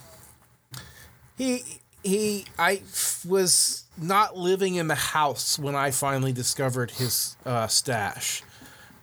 [1.43, 1.63] he,
[2.03, 7.67] he, I f- was not living in the house when I finally discovered his uh,
[7.67, 8.43] stash.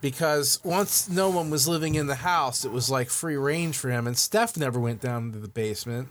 [0.01, 3.89] Because once no one was living in the house, it was like free range for
[3.91, 4.07] him.
[4.07, 6.09] And Steph never went down to the basement.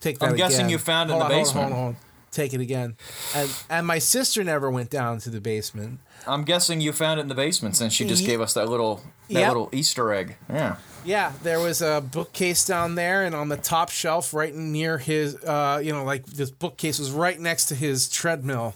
[0.00, 0.70] Take that I'm guessing again.
[0.70, 1.72] you found it in the on, basement.
[1.72, 2.00] hold on, hold on.
[2.34, 2.96] Take it again.
[3.34, 6.00] And and my sister never went down to the basement.
[6.26, 8.68] I'm guessing you found it in the basement since she just Ye- gave us that
[8.68, 8.96] little
[9.28, 9.48] that Yep.
[9.48, 10.36] little Easter egg.
[10.50, 10.76] Yeah.
[11.04, 15.36] Yeah, there was a bookcase down there, and on the top shelf, right near his,
[15.36, 18.74] uh, you know, like this bookcase was right next to his treadmill.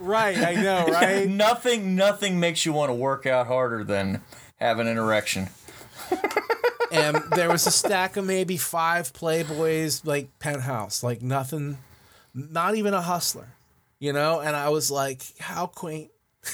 [0.00, 1.28] right, I know, right?
[1.28, 4.20] Nothing nothing makes you want to work out harder than
[4.56, 5.48] having an erection.
[6.94, 11.78] and there was a stack of maybe five Playboys, like penthouse, like nothing,
[12.34, 13.48] not even a hustler,
[13.98, 14.40] you know.
[14.40, 16.10] And I was like, how quaint.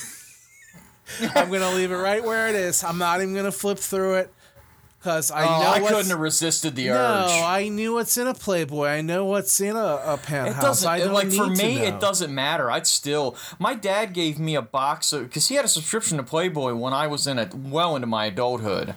[1.35, 2.85] I'm gonna leave it right where it is.
[2.85, 4.33] I'm not even gonna flip through it
[4.99, 7.31] because I Oh, know I couldn't have resisted the No, urge.
[7.43, 8.87] I knew what's in a Playboy.
[8.87, 10.63] I know what's in a, a It penthouse.
[10.63, 11.79] doesn't I don't like for me.
[11.79, 12.71] It doesn't matter.
[12.71, 13.37] I'd still.
[13.59, 16.93] My dad gave me a box of because he had a subscription to Playboy when
[16.93, 18.95] I was in it well into my adulthood.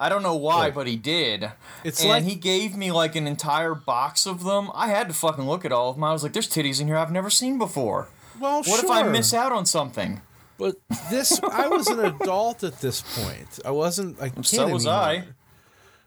[0.00, 1.50] I don't know why, but he did.
[1.82, 4.70] It's and like- he gave me like an entire box of them.
[4.74, 6.04] I had to fucking look at all of them.
[6.04, 8.08] I was like, "There's titties in here I've never seen before.
[8.40, 10.20] Well, What if I miss out on something?"
[10.58, 10.76] But
[11.10, 13.60] this, I was an adult at this point.
[13.64, 15.24] I wasn't kid So was I.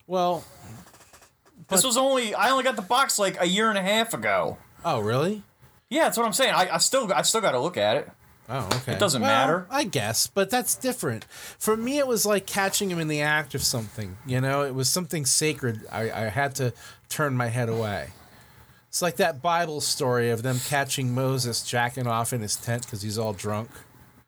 [0.07, 0.43] Well,
[1.69, 4.57] This was only I only got the box like a year and a half ago.
[4.83, 5.43] oh really?
[5.89, 6.53] Yeah, that's what I'm saying.
[6.53, 8.09] I, I still I still got to look at it.
[8.53, 8.93] Oh, okay.
[8.93, 9.65] It doesn't matter.
[9.69, 11.23] I guess, but that's different.
[11.23, 14.17] For me, it was like catching him in the act of something.
[14.25, 15.85] You know, it was something sacred.
[15.89, 16.73] I, I had to
[17.07, 18.09] turn my head away.
[18.89, 23.01] It's like that Bible story of them catching Moses jacking off in his tent because
[23.01, 23.69] he's all drunk.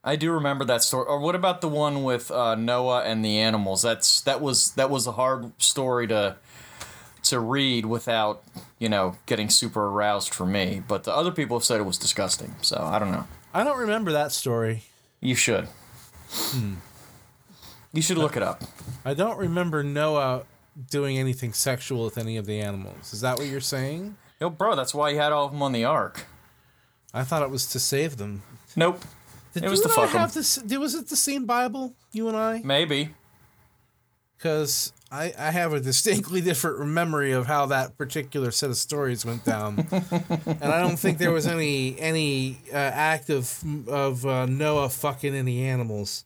[0.06, 1.06] I do remember that story.
[1.06, 3.82] Or what about the one with uh, Noah and the animals?
[3.82, 6.38] That's that was that was a hard story to
[7.24, 8.42] to read without
[8.80, 10.82] you know getting super aroused for me.
[10.88, 12.56] But the other people have said it was disgusting.
[12.62, 13.28] So I don't know.
[13.54, 14.84] I don't remember that story.
[15.20, 15.68] You should.
[17.94, 18.64] You should look it up.
[19.06, 20.44] I don't remember Noah
[20.90, 23.14] doing anything sexual with any of the animals.
[23.14, 24.18] Is that what you're saying?
[24.40, 26.26] Yo, bro, that's why he had all of them on the ark.
[27.14, 28.42] I thought it was to save them.
[28.76, 29.02] Nope.
[29.54, 30.58] Did It was to have this?
[30.64, 31.94] Was it the same Bible?
[32.12, 32.62] You and I?
[32.64, 33.14] Maybe.
[34.36, 39.24] Because I, I have a distinctly different memory of how that particular set of stories
[39.26, 44.46] went down, and I don't think there was any any uh, act of of uh,
[44.48, 46.26] Noah fucking any animals.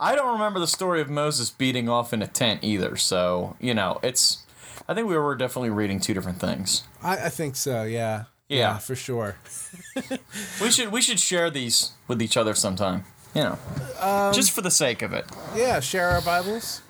[0.00, 2.96] I don't remember the story of Moses beating off in a tent either.
[2.96, 4.44] So you know, it's.
[4.88, 6.84] I think we were definitely reading two different things.
[7.02, 7.82] I, I think so.
[7.82, 8.24] Yeah.
[8.48, 8.78] Yeah.
[8.78, 9.36] for sure.
[10.60, 13.04] We should we should share these with each other sometime.
[13.34, 13.58] You know,
[14.00, 15.26] Um, just for the sake of it.
[15.54, 16.80] Yeah, share our Bibles.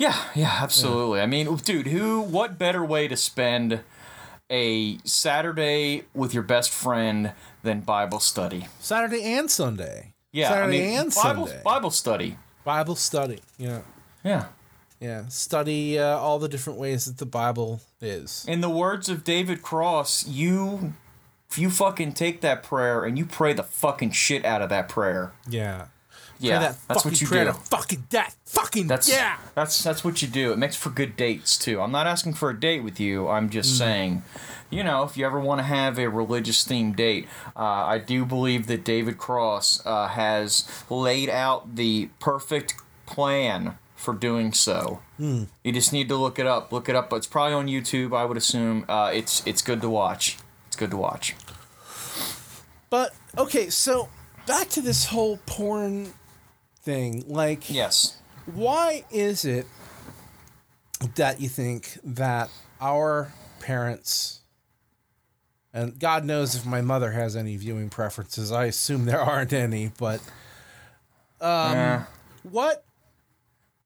[0.00, 1.20] Yeah, yeah, absolutely.
[1.20, 2.22] I mean, dude, who?
[2.22, 3.80] What better way to spend
[4.48, 7.32] a Saturday with your best friend
[7.62, 8.66] than Bible study?
[8.78, 10.14] Saturday and Sunday.
[10.32, 11.62] Yeah, Saturday I mean, and Bible Sunday.
[11.62, 12.38] Bible study.
[12.64, 13.40] Bible study.
[13.58, 13.82] Yeah.
[14.24, 14.46] Yeah.
[15.00, 15.28] Yeah.
[15.28, 18.46] Study uh, all the different ways that the Bible is.
[18.48, 20.94] In the words of David Cross, you
[21.50, 24.88] if you fucking take that prayer and you pray the fucking shit out of that
[24.88, 25.32] prayer.
[25.46, 25.88] Yeah.
[26.40, 27.52] Yeah, that that's what you do.
[27.52, 28.36] fucking death.
[28.46, 29.36] Fucking That's yeah.
[29.54, 30.52] That's that's what you do.
[30.52, 31.80] It makes for good dates too.
[31.80, 33.28] I'm not asking for a date with you.
[33.28, 33.52] I'm Mm.
[33.52, 34.22] just saying,
[34.70, 38.24] you know, if you ever want to have a religious themed date, uh, I do
[38.24, 42.74] believe that David Cross uh, has laid out the perfect
[43.06, 45.00] plan for doing so.
[45.18, 45.44] Hmm.
[45.62, 46.72] You just need to look it up.
[46.72, 47.12] Look it up.
[47.12, 48.16] It's probably on YouTube.
[48.16, 48.84] I would assume.
[48.88, 50.38] Uh, it's it's good to watch.
[50.68, 51.34] It's good to watch.
[52.88, 54.08] But okay, so
[54.46, 56.12] back to this whole porn
[56.82, 57.24] thing.
[57.26, 58.16] Like, Yes.
[58.46, 59.66] why is it
[61.14, 64.40] that you think that our parents
[65.72, 68.50] and God knows if my mother has any viewing preferences.
[68.50, 70.20] I assume there aren't any, but
[71.40, 72.04] Um, Yeah.
[72.42, 72.84] what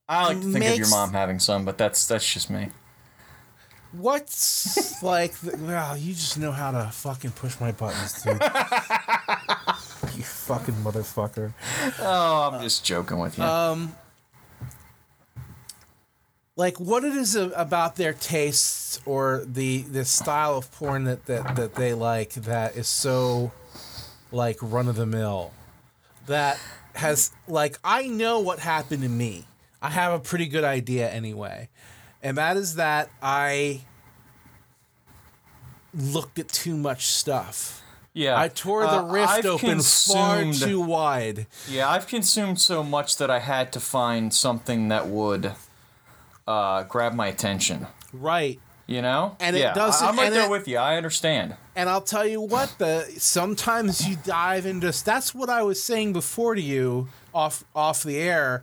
[0.08, 2.70] I like to think of your mom having some, but that's that's just me.
[3.96, 8.34] What's like the, well, you just know how to fucking push my buttons, dude.
[10.16, 11.52] you fucking motherfucker.
[12.00, 13.44] Oh, I'm just joking with you.
[13.44, 13.94] Um,
[16.56, 21.56] like what it is about their tastes or the the style of porn that that,
[21.56, 23.52] that they like that is so
[24.30, 25.52] like run of the mill
[26.26, 26.58] that
[26.94, 29.46] has like I know what happened to me.
[29.82, 31.68] I have a pretty good idea anyway.
[32.24, 33.82] And that is that I
[35.94, 37.82] looked at too much stuff.
[38.14, 41.46] yeah, I tore the Uh, rift I've open far too wide.
[41.68, 45.52] Yeah, I've consumed so much that I had to find something that would
[46.46, 47.86] uh, grab my attention.
[48.12, 48.60] Right.
[48.86, 49.36] You know?
[49.40, 50.76] And it doesn't- I, am right there it- with you.
[50.78, 51.56] I understand.
[51.74, 56.12] And I'll tell you what, the sometimes you dive into that's what I was saying
[56.12, 58.62] before to you off off the air,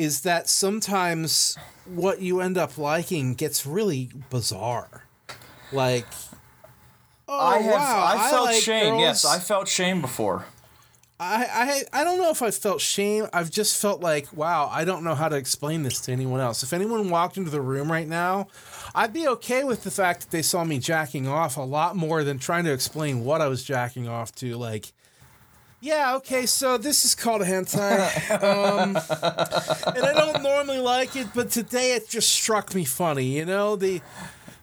[0.00, 5.04] is that sometimes what you end up liking gets really bizarre.
[5.72, 6.06] Like
[7.28, 7.72] oh, I have.
[7.74, 8.98] wow, I felt like shame.
[8.98, 10.46] Yes, I felt shame before.
[11.20, 13.26] I, I I don't know if I felt shame.
[13.34, 16.62] I've just felt like, wow, I don't know how to explain this to anyone else.
[16.62, 18.48] If anyone walked into the room right now,
[18.94, 22.24] I'd be okay with the fact that they saw me jacking off a lot more
[22.24, 24.56] than trying to explain what I was jacking off to.
[24.56, 24.92] Like,
[25.80, 28.30] yeah, okay, so this is called a hentai.
[28.42, 33.24] um, and I don't normally like it, but today it just struck me funny.
[33.24, 34.00] You know, the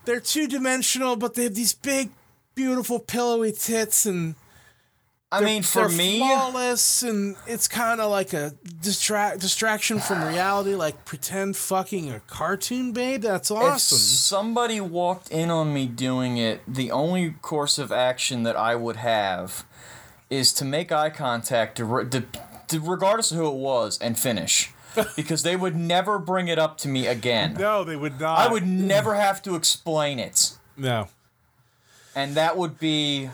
[0.05, 2.11] they're two dimensional, but they have these big,
[2.55, 4.35] beautiful, pillowy tits and
[5.29, 10.75] I mean, for me, flawless, and it's kind of like a distract distraction from reality,
[10.75, 13.23] like pretend fucking a cartoon babe.
[13.23, 13.97] That's if awesome.
[13.97, 18.95] somebody walked in on me doing it, the only course of action that I would
[18.95, 19.65] have
[20.29, 22.23] is to make eye contact, to, re- to,
[22.67, 24.71] to, regardless of who it was, and finish.
[25.15, 27.53] because they would never bring it up to me again.
[27.53, 28.39] No, they would not.
[28.39, 30.57] I would never have to explain it.
[30.75, 31.07] no.
[32.15, 33.29] and that would be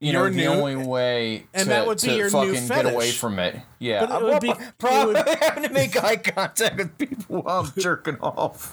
[0.00, 2.68] you Your know the only way and to, that would be to your new fucking
[2.68, 5.96] get away from it yeah But it I'm would be- probably would- having to make
[6.04, 8.70] eye contact with people while i'm jerking off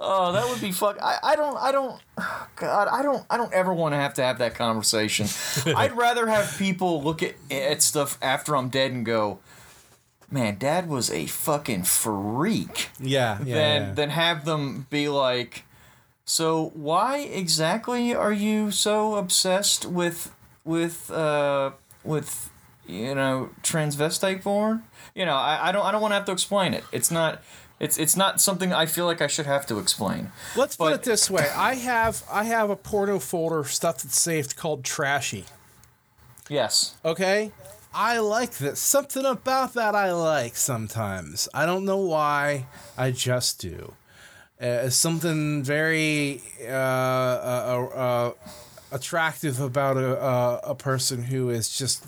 [0.00, 2.00] oh that would be fuck I, I don't i don't
[2.56, 5.26] god i don't i don't ever want to have to have that conversation
[5.76, 9.38] i'd rather have people look at, at stuff after i'm dead and go
[10.30, 13.54] man dad was a fucking freak Yeah, yeah.
[13.54, 13.92] than yeah.
[13.94, 15.64] than have them be like,
[16.24, 20.34] so why exactly are you so obsessed with
[20.64, 21.70] with uh
[22.04, 22.50] with
[22.86, 24.82] you know transvestite porn?
[25.14, 26.84] You know, I, I don't I don't want to have to explain it.
[26.92, 27.42] It's not
[27.80, 30.32] it's it's not something I feel like I should have to explain.
[30.56, 34.56] Let's put it this way: I have I have a porno folder stuff that's saved
[34.56, 35.44] called Trashy.
[36.48, 36.96] Yes.
[37.04, 37.52] Okay.
[37.94, 38.78] I like this.
[38.80, 41.48] Something about that I like sometimes.
[41.54, 42.66] I don't know why.
[42.96, 43.94] I just do.
[44.60, 48.32] Uh, it's something very uh, uh, uh, uh,
[48.92, 52.06] attractive about a, uh, a person who is just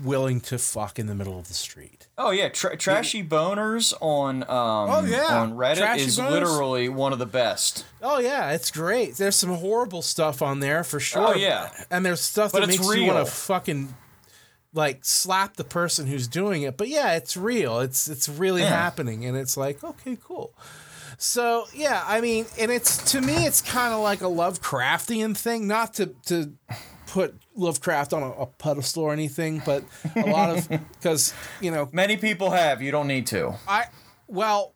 [0.00, 1.97] willing to fuck in the middle of the street.
[2.20, 5.38] Oh yeah, tra- trashy boners on um Oh, yeah.
[5.40, 6.30] on Reddit Trashy is boners.
[6.30, 7.86] literally one of the best.
[8.02, 9.14] Oh yeah, it's great.
[9.14, 11.28] There's some horrible stuff on there for sure.
[11.28, 11.70] Oh, yeah.
[11.90, 13.94] and there's stuff But that makes you want to fucking
[14.74, 16.76] like slap the person who's doing it.
[16.76, 17.78] But yeah, it's real.
[17.80, 18.68] It's it's really Yeah.
[18.70, 20.52] happening, and it's like okay, cool.
[21.18, 25.66] So yeah, I mean, and it's to me, it's kind of like a Lovecraftian thing.
[25.68, 26.52] Not to to
[27.08, 29.82] put Lovecraft on a, a pedestal or anything, but
[30.14, 32.80] a lot of because you know Many people have.
[32.82, 33.54] You don't need to.
[33.66, 33.86] I
[34.28, 34.74] well,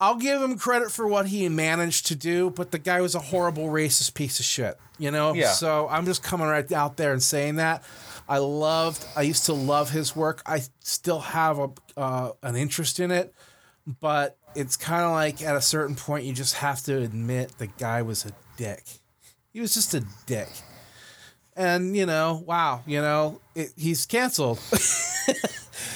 [0.00, 3.20] I'll give him credit for what he managed to do, but the guy was a
[3.20, 4.78] horrible racist piece of shit.
[4.98, 5.34] You know.
[5.34, 5.52] Yeah.
[5.52, 7.84] So I'm just coming right out there and saying that.
[8.28, 9.04] I loved.
[9.16, 10.42] I used to love his work.
[10.46, 13.34] I still have a uh, an interest in it,
[14.00, 17.66] but it's kind of like at a certain point you just have to admit the
[17.66, 18.84] guy was a dick.
[19.52, 20.48] He was just a dick.
[21.56, 24.58] And you know, wow, you know, it, he's canceled.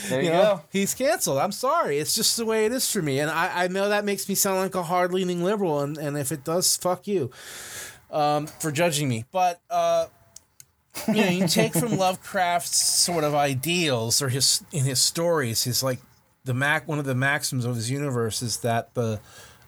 [0.08, 0.62] There you know, go.
[0.70, 1.38] He's canceled.
[1.38, 1.98] I'm sorry.
[1.98, 3.18] It's just the way it is for me.
[3.20, 5.80] And I, I know that makes me sound like a hard leaning liberal.
[5.80, 7.30] And, and if it does, fuck you
[8.10, 9.24] um, for judging me.
[9.30, 10.06] But, uh,
[11.08, 15.82] you know, you take from Lovecraft's sort of ideals or his in his stories, his
[15.82, 16.00] like
[16.44, 19.20] the mac one of the maxims of his universe is that the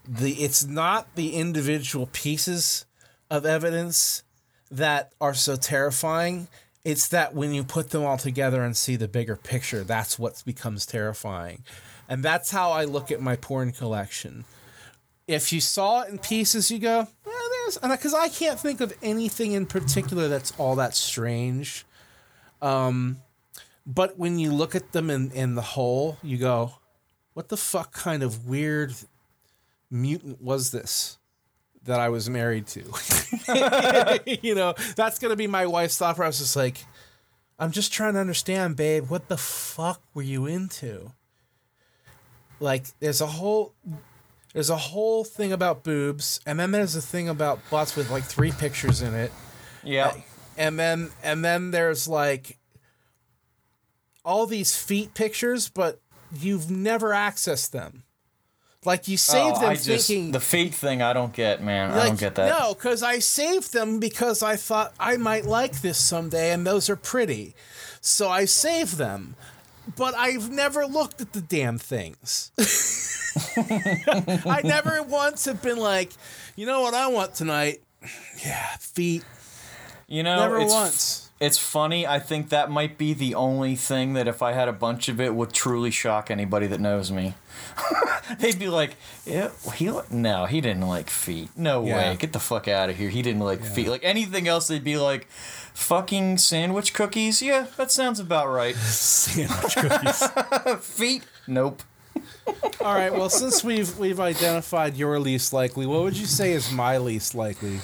[0.07, 2.87] the it's not the individual pieces
[3.31, 4.23] of evidence
[4.71, 6.49] that are so terrifying.
[6.85, 10.43] It's that when you put them all together and see the bigger picture, that's what
[10.47, 11.65] becomes terrifying.
[12.09, 14.45] And that's how I look at my porn collection.
[15.27, 19.53] If you saw it in pieces, you go, there's, because I can't think of anything
[19.53, 21.85] in particular that's all that strange.
[22.63, 23.19] Um,
[23.87, 26.75] but when you look at them in, in the whole, you go,
[27.35, 28.95] what the fuck kind of weird
[29.91, 31.18] mutant was this
[31.89, 32.81] that I was married to?
[34.43, 36.55] you know, that's going to be my wife's thought process.
[36.57, 36.79] Like,
[37.59, 41.13] I'm just trying to understand, babe, what the fuck were you into?
[42.61, 43.75] Like, there's a whole.
[44.55, 48.25] There's a whole thing about boobs, and then there's a thing about butts with like
[48.25, 49.31] three pictures in it
[49.85, 50.15] Yeah.
[50.57, 52.57] and then and then there's like
[54.25, 56.01] all these feet pictures, but
[56.35, 58.05] you've never accessed them.
[58.85, 61.03] Like you oh, saved Oh, them I just, thinking the feet thing.
[61.03, 61.91] I don't get, man.
[61.91, 62.59] I don't get that.
[62.59, 66.89] No, because I saved them because I thought I might like this someday, and those
[66.89, 67.55] are pretty.
[68.01, 69.35] So I saved them.
[69.97, 72.53] But I've never looked at the damn things.
[74.47, 76.13] I never once have been like,
[76.57, 77.81] you know what I want tonight?
[78.45, 79.25] Yeah, feet.
[80.07, 81.28] You know, Never once.
[81.41, 82.05] It's funny.
[82.05, 85.21] I think that might be the only thing that if I had a bunch of
[85.21, 87.35] it would truly shock anybody that knows me.
[88.41, 91.51] They'd be like, "Yeah, he no, he didn't like feet.
[91.57, 92.11] No Yeah.
[92.11, 92.17] way.
[92.17, 93.09] Get the fuck out of here.
[93.09, 93.89] He didn't like feet.
[93.89, 97.41] Like anything else, they'd be like, fucking sandwich cookies.
[97.41, 98.75] Yeah, that sounds about right.
[98.77, 100.27] Sandwich cookies.
[100.81, 101.23] feet.
[101.47, 101.83] Nope.
[102.81, 103.13] All right.
[103.13, 107.35] Well, since we've we've identified your least likely, what would you say is my least
[107.35, 107.79] likely?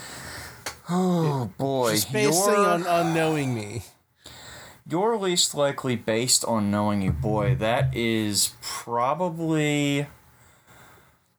[0.88, 3.82] Oh boy, Just based your, on, on knowing me.
[4.88, 7.54] your least likely based on knowing you, boy.
[7.54, 10.06] That is probably.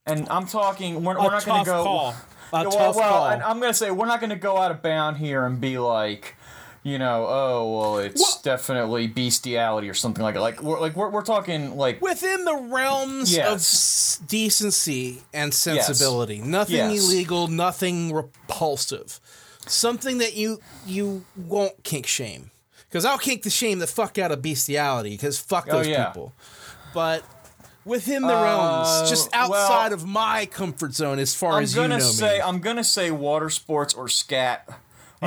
[0.05, 1.03] And I'm talking.
[1.03, 1.83] We're, we're not going to go.
[1.83, 2.15] call.
[2.53, 3.27] A well, tough well, call.
[3.27, 6.34] and I'm gonna say we're not gonna go out of bound here and be like,
[6.85, 10.41] you know, oh well, it's Well- definitely bestiality or something like that.
[10.41, 13.53] Like we're like we're, we're talking like Within the realms of Yes.
[13.55, 17.03] s- decency and sensibility, nothing Yes.
[17.03, 19.19] illegal, nothing repulsive,
[19.65, 22.51] something that you you won't kink shame.
[22.87, 25.09] Because I'll kink the shame the fuck out of bestiality.
[25.09, 26.05] Because fuck Oh, those yeah.
[26.05, 26.33] people.
[26.93, 27.23] But
[27.83, 31.73] within the realms, just Uh, well- outside of my comfort zone, as far I'm as
[31.75, 34.69] you gonna know say me, I'm gonna say water sports or scat.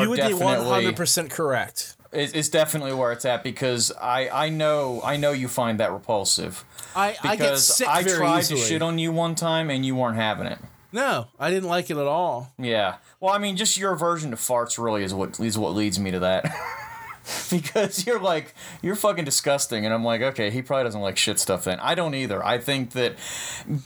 [0.02, 1.94] You would be one hundred percent correct.
[2.10, 5.92] Is, is definitely where it's at because I I know I know you find that
[5.92, 6.64] repulsive.
[6.96, 8.60] I, I get sick I very tried easily.
[8.60, 10.58] to shit on you one time and you weren't having it.
[10.90, 12.50] no, I didn't like it at all.
[12.58, 12.96] Yeah.
[13.20, 16.10] Well, I mean, just your aversion to farts really is what is what leads me
[16.12, 16.46] to that.
[17.50, 21.38] because you're like you're fucking disgusting, and I'm like, okay, he probably doesn't like shit
[21.38, 21.64] stuff.
[21.64, 22.44] Then I don't either.
[22.44, 23.16] I think that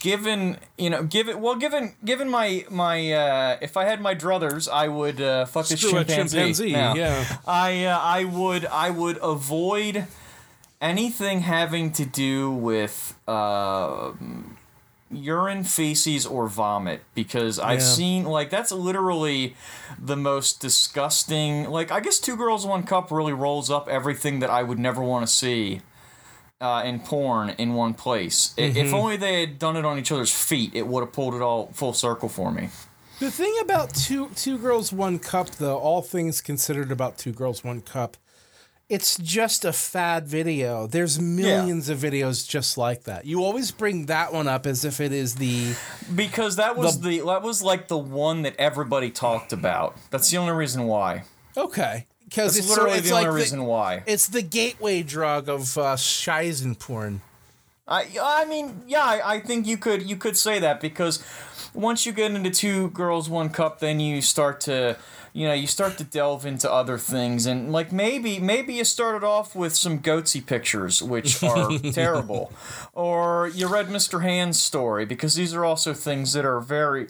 [0.01, 4.69] given you know, given well, given given my my uh, if I had my druthers,
[4.71, 6.37] I would uh, fuck this Screw a chimpanzee.
[6.39, 7.39] chimpanzee, Now, yeah.
[7.47, 10.07] I uh, I would I would avoid
[10.81, 13.19] anything having to do with.
[13.27, 14.13] Uh,
[15.13, 17.85] urine, feces, or vomit because I've Yeah.
[17.87, 19.55] seen like that's literally
[19.99, 21.69] the most disgusting.
[21.71, 25.03] Like I guess Two Girls One Cup really rolls up everything that I would never
[25.03, 25.81] want to see
[26.61, 28.55] uh, in porn in one place.
[28.57, 31.35] I- If only they had done it on each other's feet, it would have pulled
[31.35, 32.69] it all full circle for me.
[33.19, 37.63] The thing about two two girls one cup, though, all things considered about two girls
[37.65, 38.17] one cup,
[38.93, 40.87] it's just a fad video.
[40.87, 43.25] There's millions of videos just like that.
[43.25, 45.75] You always bring that one up as if it is the
[46.15, 49.97] Because that was the, that was like the one that everybody talked about.
[50.11, 51.25] That's the only reason why.
[51.57, 54.03] okay because it's literally it's the like only the- reason why.
[54.07, 57.21] It's the gateway drug of uh, Shizen porn.
[57.87, 61.25] I I mean, yeah, I, I think you could you could say that because
[61.75, 64.97] once you get into two girls one cup, then you start to
[65.33, 69.25] you know you start to delve into other things and like maybe maybe you started
[69.27, 72.53] off with some goatse pictures which are terrible,
[72.93, 74.23] or you read Mr.
[74.23, 77.09] Hands story because these are also things that are very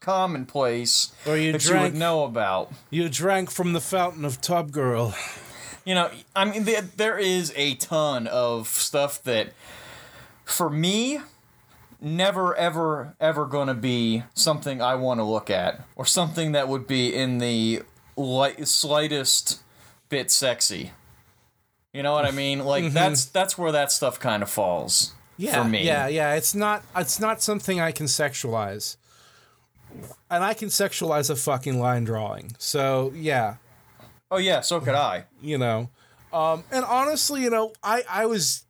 [0.00, 2.72] commonplace Or you that you would know about.
[2.90, 5.14] you drank from the fountain of Tub Girl.
[5.84, 9.52] You know, I mean, there, there is a ton of stuff that,
[10.52, 11.20] for me,
[12.00, 16.68] never, ever, ever going to be something I want to look at, or something that
[16.68, 17.82] would be in the
[18.16, 19.60] light, slightest
[20.08, 20.92] bit sexy.
[21.92, 22.60] You know what I mean?
[22.64, 25.84] Like that's that's where that stuff kind of falls yeah, for me.
[25.84, 26.34] Yeah, yeah.
[26.34, 28.96] It's not it's not something I can sexualize.
[30.30, 32.52] And I can sexualize a fucking line drawing.
[32.58, 33.56] So yeah,
[34.32, 35.24] Oh yeah, so could I.
[35.42, 35.90] you know.
[36.32, 38.64] Um, and honestly, you know, I, I was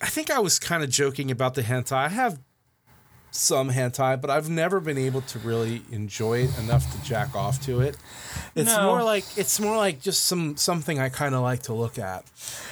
[0.00, 1.92] I think I was kind of joking about the hentai.
[1.92, 2.38] I have
[3.30, 7.60] some hentai, but I've never been able to really enjoy it enough to jack off
[7.62, 7.96] to it.
[8.54, 8.82] It's No.
[8.90, 12.24] more like it's more like just some something I kind of like to look at.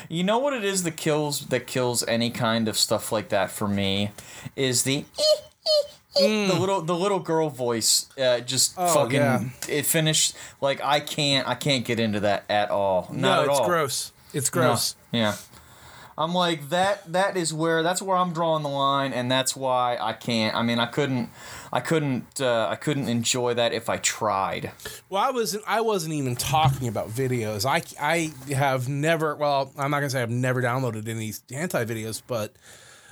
[0.08, 3.50] You know what it is that kills that kills any kind of stuff like that
[3.50, 4.10] for me
[4.56, 5.04] is the
[6.16, 8.84] the little the little girl voice uh, just Mm.
[8.88, 9.44] Oh, fucking yeah.
[9.68, 13.08] it finished like I can't I can't get into that at all.
[13.12, 13.66] Not no, it's all.
[13.66, 14.12] gross.
[14.34, 14.60] It's No.
[14.60, 14.94] gross.
[15.12, 15.36] Yeah.
[16.20, 19.96] I'm like that that is where that's where I'm drawing the line and that's why
[19.98, 21.30] I can't I mean I couldn't
[21.72, 24.72] I couldn't uh, I couldn't enjoy that if I tried.
[25.08, 25.64] Well, I wasn't.
[25.66, 27.64] I wasn't even talking about videos.
[27.64, 29.36] I I have never.
[29.36, 32.54] Well, I'm not gonna say I've never downloaded any hentai videos, but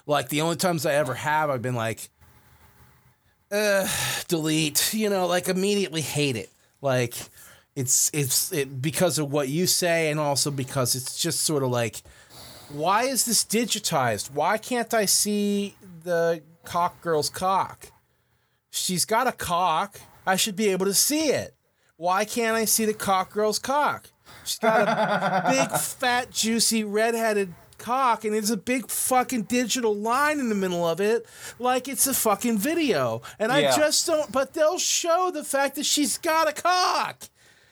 [0.06, 2.10] like the only times I ever have, I've been like,
[3.52, 3.86] uh,
[4.26, 4.92] delete.
[4.92, 6.50] You know, like immediately hate it.
[6.82, 7.14] Like
[7.76, 11.70] it's it's it because of what you say, and also because it's just sort of
[11.70, 12.02] like,
[12.70, 14.30] why is this digitized?
[14.32, 17.92] Why can't I see the cock girl's cock?
[18.70, 20.00] She's got a cock.
[20.26, 21.54] I should be able to see it.
[21.96, 24.10] Why can't I see the cock girl's cock?
[24.44, 30.38] She's got a big, fat, juicy, redheaded cock, and it's a big fucking digital line
[30.38, 31.26] in the middle of it,
[31.58, 33.22] like it's a fucking video.
[33.38, 34.30] And I just don't.
[34.30, 37.24] But they'll show the fact that she's got a cock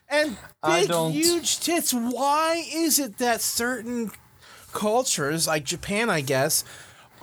[0.09, 1.93] and big, huge tits.
[1.93, 4.11] Why is it that certain
[4.77, 6.65] cultures, like Japan, I guess,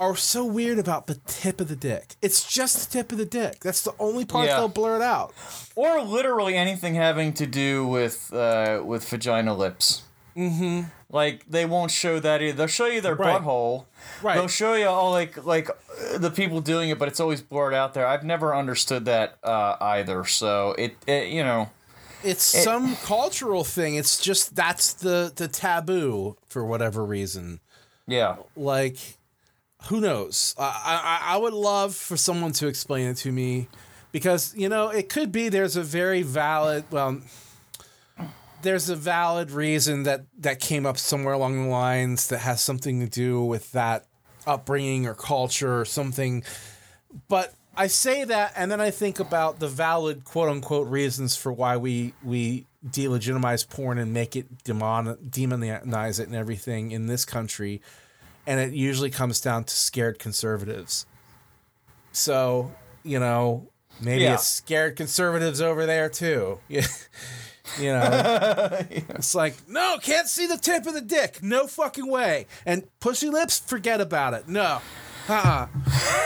[0.00, 2.16] are so weird about the tip of the dick?
[2.20, 3.60] It's just the tip of the dick.
[3.60, 4.56] That's the only part Yeah.
[4.58, 5.32] they'll blur it out.
[5.76, 10.02] or literally anything having to do with uh, with vagina lips.
[10.36, 10.88] Mm-hmm.
[11.10, 12.56] Like they won't show that either.
[12.56, 13.40] They'll show you their Right.
[13.40, 13.84] butthole.
[14.20, 14.34] Right.
[14.34, 17.72] They'll show you all like like uh, the people doing it, but it's always blurred
[17.74, 18.06] out there.
[18.06, 20.24] I've never understood that uh, either.
[20.24, 21.70] So it, it you know
[22.24, 23.96] It's some cultural thing.
[23.96, 27.60] It's just that's the the taboo for whatever reason.
[28.06, 28.96] yeah Like,
[29.88, 30.54] who knows?
[30.58, 33.68] I I, I would love for someone to explain it to me,
[34.12, 37.20] because you know it could be there's a very valid well.
[38.62, 43.00] There's a valid reason that that came up somewhere along the lines that has something
[43.00, 44.06] to do with that
[44.46, 46.42] upbringing or culture or something.
[47.28, 51.52] But I say that, and then I think about the valid quote unquote reasons for
[51.52, 57.24] why we we delegitimize porn and make it demon demonize it and everything in this
[57.24, 57.80] country,
[58.46, 61.06] and it usually comes down to scared conservatives.
[62.12, 62.72] So
[63.02, 63.68] you know,
[64.00, 64.34] maybe Yeah.
[64.34, 66.60] it's scared conservatives over there too.
[66.68, 66.86] Yeah.
[67.80, 71.42] You know, it's like, no, can't see the tip of the dick.
[71.42, 72.46] No fucking way.
[72.66, 74.46] And pussy lips, forget about it.
[74.46, 74.82] No.
[75.28, 75.66] Uh-uh.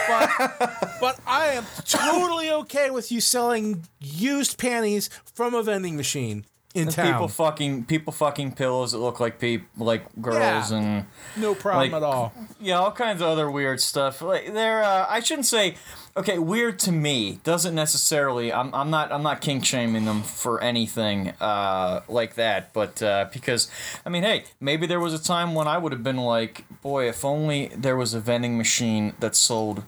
[0.07, 6.45] But, but I am totally okay with you selling used panties from a vending machine
[6.75, 7.11] in town.
[7.13, 10.77] people fucking people fucking pillows that look like peop like girls Yeah.
[10.77, 12.31] and no problem like- at all.
[12.59, 14.21] yeah all kinds of other weird stuff.
[14.21, 15.75] Like they're uh, I shouldn't say
[16.19, 20.61] okay weird to me doesn't necessarily I'm I'm not I'm not kink shaming them for
[20.61, 23.71] anything uh, like that, but uh, because
[24.05, 27.07] I mean hey maybe there was a time when I would have been like boy
[27.07, 29.83] if only there was a vending machine that sold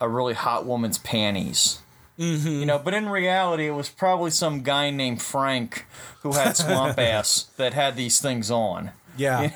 [0.00, 1.80] a really hot woman's panties.
[2.60, 5.86] You know, but in reality, it was probably some guy named Frank
[6.22, 8.90] who had swamp ass that had these things on.
[9.16, 9.50] Yeah.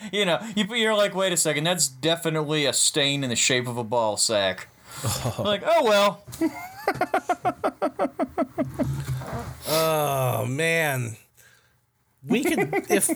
[0.12, 3.66] you know, you, you're like, wait a second, that's definitely a stain in the shape
[3.66, 4.68] of a ball sack.
[5.38, 6.24] like, oh well.
[9.66, 11.16] Oh man.
[12.26, 12.58] We could
[12.90, 13.10] if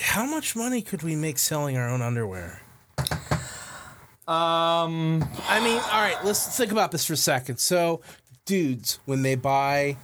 [0.00, 2.62] how much money could we make selling our own underwear?
[4.26, 7.58] Um, I mean, all right, let's think about this for a second.
[7.58, 8.02] So,
[8.44, 9.96] dudes, when they buy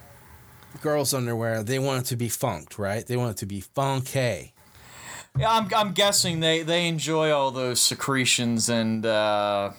[0.81, 3.05] girls' underwear, they want it to be funked, right?
[3.05, 4.53] They want it to be funky.
[5.37, 9.71] yeah, I'm, I'm guessing they, they enjoy all those secretions and uh,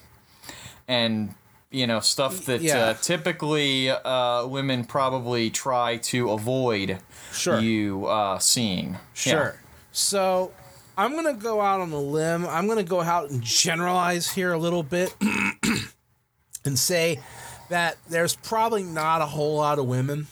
[0.89, 1.35] and
[1.71, 2.79] you know stuff that Yeah.
[2.79, 6.99] uh, typically uh, women probably try to avoid
[7.33, 7.59] Sure.
[7.61, 8.97] you uh, seeing.
[9.15, 9.61] Sure.
[9.93, 10.53] So,
[10.99, 12.47] I'm going to go out on a limb.
[12.47, 15.15] I'm going to go out and generalize here a little bit
[16.65, 17.21] and say
[17.69, 20.27] that there's probably not a whole lot of women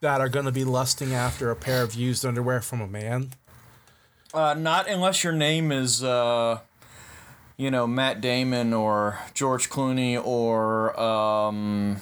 [0.00, 3.30] that are going to be lusting after a pair of used underwear from a man.
[4.32, 6.58] Uh, not unless your name is, uh,
[7.60, 11.98] you know, Matt Damon or George Clooney or, um,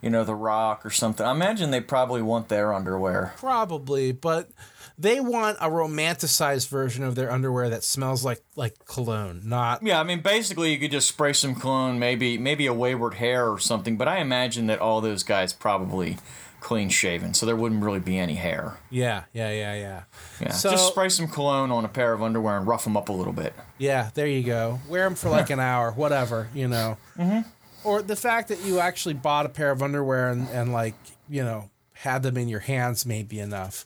[0.00, 1.26] you know, The Rock or something.
[1.26, 3.34] I imagine they probably want their underwear.
[3.36, 4.50] Probably, but
[4.96, 9.98] they want a romanticized version of their underwear that smells like like cologne, not Yeah,
[9.98, 13.58] I mean, basically, you could just spray some cologne, maybe maybe a wayward hair or
[13.58, 13.96] something.
[13.96, 16.18] But I imagine that all those guys probably
[16.64, 18.78] clean shaven, so there wouldn't really be any hair.
[18.88, 20.02] yeah, yeah, yeah, yeah.
[20.40, 23.10] Yeah, So- just spray some cologne on a pair of underwear and rough them up
[23.10, 23.52] a little bit.
[23.76, 24.80] Yeah, there you go.
[24.88, 26.96] Wear them for like an hour, whatever, you know.
[27.18, 27.40] Mm-hmm.
[27.84, 30.94] Or the fact that you actually bought a pair of underwear and, and like,
[31.28, 33.84] you know, had them in your hands may be enough.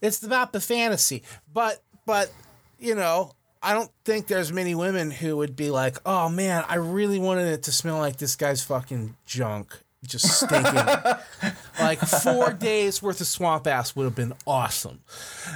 [0.00, 1.22] It's about the fantasy.
[1.52, 2.32] But, but,
[2.78, 6.76] you know, I don't think there's many women who would be like, oh man, I
[6.76, 9.78] really wanted it to smell like this guy's fucking junk.
[10.06, 10.74] Just stinking.
[11.80, 15.00] like four days worth of swamp ass would have been awesome.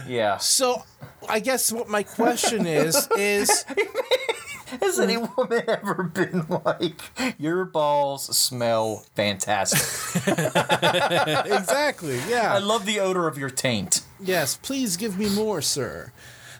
[0.06, 0.38] Yeah.
[0.38, 0.84] So
[1.28, 3.64] I guess what my question is is
[4.82, 7.00] Has any woman ever been like,
[7.38, 9.80] your balls smell fantastic?
[10.26, 12.20] exactly.
[12.28, 12.52] Yeah.
[12.54, 14.02] I love the odor of your taint.
[14.20, 14.58] Yes.
[14.60, 16.12] Please give me more, sir.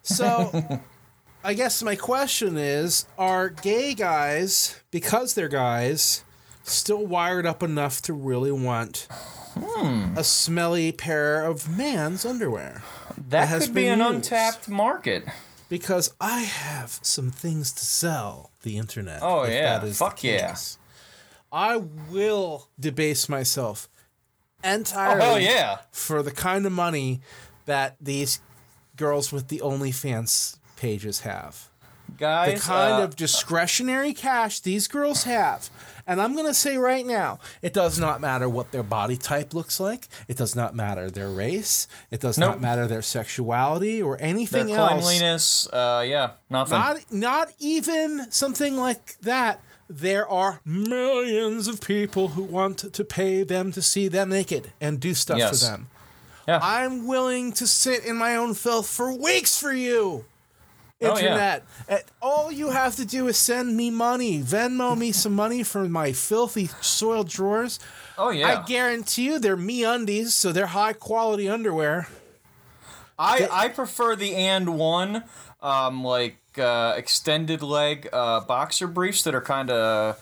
[0.02, 0.80] So,
[1.44, 6.24] I guess my question is: Are gay guys, because they're guys,
[6.68, 9.08] still wired up enough to really want
[10.16, 12.82] a smelly pair of man's underwear?
[13.28, 14.14] That has could be an used.
[14.14, 15.24] untapped market.
[15.68, 19.20] Because I have some things to sell the internet.
[19.22, 19.78] Oh, if yeah.
[19.78, 20.48] that Fuck yeah.
[20.50, 20.78] case.
[21.52, 21.76] I
[22.10, 23.88] will debase myself
[24.64, 25.22] entirely.
[25.22, 25.78] Oh yeah.
[25.92, 27.20] for the kind of money
[27.66, 28.40] that these
[28.96, 31.68] girls with the OnlyFans pages have.
[32.16, 35.68] Guys, The kind uh, of discretionary cash these girls have.
[36.08, 39.52] And I'm going to say right now, it does not matter what their body type
[39.52, 40.08] looks like.
[40.26, 41.86] It does not matter their race.
[42.10, 42.52] It does Nope.
[42.52, 44.90] not matter their sexuality or their anything else.
[45.04, 46.78] cleanliness, uh, yeah, nothing.
[46.78, 49.60] Not not even something like that.
[49.90, 54.98] There are millions of people who want to pay them to see them naked and
[55.00, 55.60] do stuff Yes.
[55.62, 55.88] for them.
[56.46, 56.58] yeah.
[56.62, 60.24] I'm willing to sit in my own filth for weeks for you.
[61.00, 61.58] Oh, yeah.
[61.58, 61.64] Internet.
[62.20, 64.42] All you have to do is send me money.
[64.42, 67.78] Venmo me some money for my filthy soiled drawers.
[68.16, 68.48] oh yeah.
[68.60, 72.08] I guarantee you they're MeUndies, so they're high quality underwear.
[73.18, 75.24] I, I prefer the AND1,
[75.60, 80.16] um, like uh, extended leg uh, boxer briefs that are kind of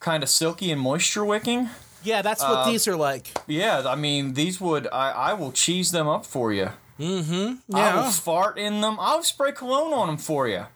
[0.00, 1.68] kind of silky and moisture wicking.
[2.04, 3.32] Yeah, that's Uh, what these are like.
[3.48, 6.70] Yeah, I mean these would I, I will cheese them up for you.
[7.00, 8.96] I will fart in them.
[8.98, 10.66] I'll spray cologne on them for you,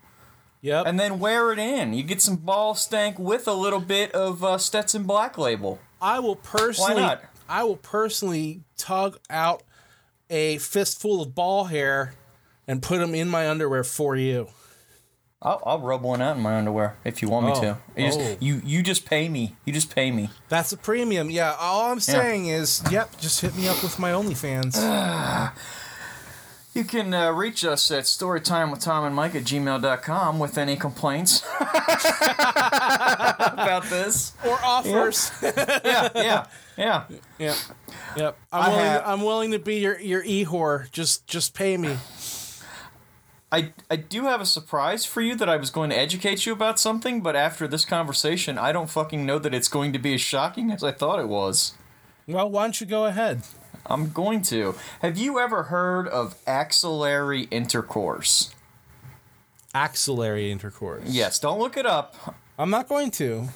[0.61, 0.87] Yep.
[0.87, 1.93] and then wear it in.
[1.95, 5.81] You get some ball stank with a little bit of uh, Stetson Black Label.
[6.01, 7.25] I will personally Why not?
[7.49, 9.63] I will personally tug out
[10.31, 12.15] a fistful of ball hair
[12.67, 14.49] and put them in my underwear for you.
[15.45, 17.61] I'll, I'll rub one out in my underwear if you want me Oh.
[17.61, 17.79] to.
[17.97, 18.37] You, just, Oh.
[18.39, 19.57] you you just pay me.
[19.65, 20.31] You just pay me.
[20.49, 21.31] That's a premium.
[21.31, 24.77] Yeah, all I'm saying is, yep, just hit me up with my OnlyFans.
[26.75, 32.01] You can uh, reach us at storytimewithtomandmike at gmail.com with any complaints about
[33.91, 34.33] this.
[34.47, 35.31] or offers.
[35.43, 36.47] Yeah, yeah,
[36.79, 37.05] yeah.
[37.39, 37.57] Yep.
[38.17, 38.39] Yep.
[38.53, 40.91] I'm I willing have- I'm willing to be your your e whore.
[40.93, 41.97] Just just pay me.
[43.55, 46.55] I, I do have a surprise for you that I was going to educate you
[46.55, 50.15] about something, but after this conversation, I don't fucking know that it's going to be
[50.15, 51.75] as shocking as I thought it was.
[52.27, 53.43] Well, why don't you go ahead?
[53.87, 54.75] I'm going to.
[55.01, 58.55] Have you ever heard of axillary intercourse?
[59.75, 61.05] Axillary intercourse.
[61.07, 62.37] Yes, don't look it up.
[62.59, 63.49] I'm not going to.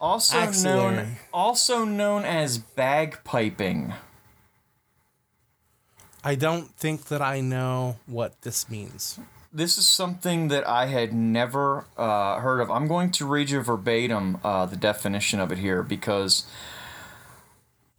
[0.00, 0.96] Also Axillary.
[0.96, 3.94] known also known as bagpiping.
[6.22, 9.18] I don't think that I know what this means.
[9.52, 12.70] This is something that I had never uh, heard of.
[12.70, 16.44] I'm going to read you verbatim uh, the definition of it here because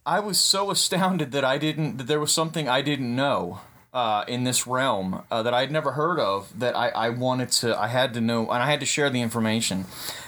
[0.08, 3.60] I was so astounded that I didn't that there was something I didn't know
[3.94, 7.78] uh, in this realm uh, that I'd never heard of that I, I wanted to
[7.78, 9.84] I had to know and I had to share the information.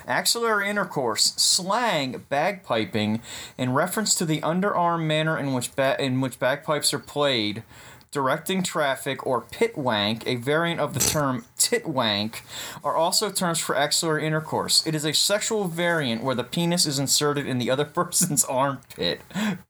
[0.05, 3.21] Axillary intercourse, slang, bagpiping,
[3.57, 7.63] in reference to the underarm manner in which ba- in which bagpipes are played,
[8.11, 12.43] directing traffic, or pit wank, a variant of the term tit wank,
[12.83, 14.85] are also terms for axillary intercourse.
[14.87, 19.21] It is a sexual variant where the penis is inserted in the other person's armpit.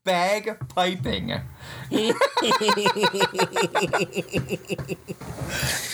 [0.05, 1.41] Bagpiping.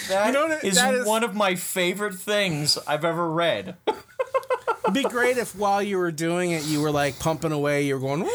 [0.09, 3.75] That know that- is that is- one of my favorite things I've ever read.
[4.83, 7.81] It'd be great if while you were doing it, you were like pumping away.
[7.83, 8.21] You were going.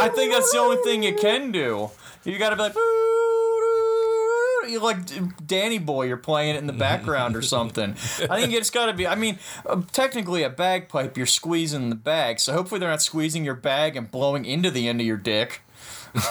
[0.00, 1.90] I think that's the only thing you can do.
[2.24, 2.74] You gotta be like,
[4.68, 6.06] you like Danny Boy.
[6.06, 7.90] You're playing it in the background or something.
[8.30, 9.06] I think it's got to be.
[9.06, 9.38] I mean,
[9.92, 11.16] technically a bagpipe.
[11.16, 14.88] You're squeezing the bag, so hopefully they're not squeezing your bag and blowing into the
[14.88, 15.60] end of your dick.
[16.14, 16.22] but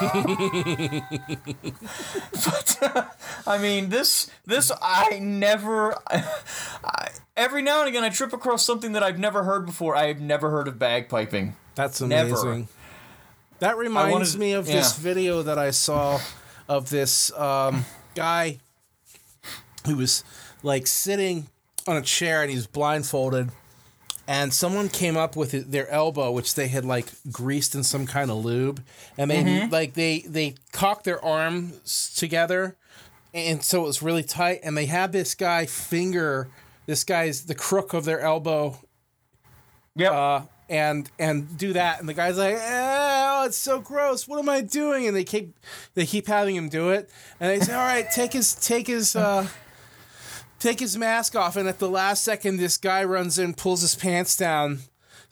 [2.82, 3.06] uh,
[3.46, 5.96] I mean, this this I never.
[6.08, 9.96] I, every now and again, I trip across something that I've never heard before.
[9.96, 11.54] I've never heard of bagpiping.
[11.76, 12.30] That's amazing.
[12.30, 12.68] Never.
[13.60, 16.20] That reminds wanted- me of this video that I saw
[16.68, 17.86] of this um,
[18.16, 18.60] guy
[19.86, 20.24] who was
[20.64, 21.48] like sitting
[21.88, 23.52] on a chair and he's blindfolded.
[24.26, 28.32] And someone came up with their elbow, which they had like greased in some kind
[28.32, 28.82] of lube,
[29.18, 29.70] and they Mm-hmm.
[29.72, 32.78] like they they cocked their arms together,
[33.34, 34.62] and so it was really tight.
[34.64, 36.48] And they had this guy finger
[36.86, 38.78] this guy's the crook of their elbow
[39.98, 40.12] Yep.
[40.14, 40.42] uh,
[40.74, 44.28] and and do that, and the guy's like, "Oh, it's so gross.
[44.28, 45.56] What am I doing?" And they keep
[45.94, 49.16] they keep having him do it, and they say, "All right, take his take his
[49.16, 49.48] uh,
[50.60, 53.94] take his mask off." And at the last second, this guy runs in, pulls his
[53.94, 54.80] pants down.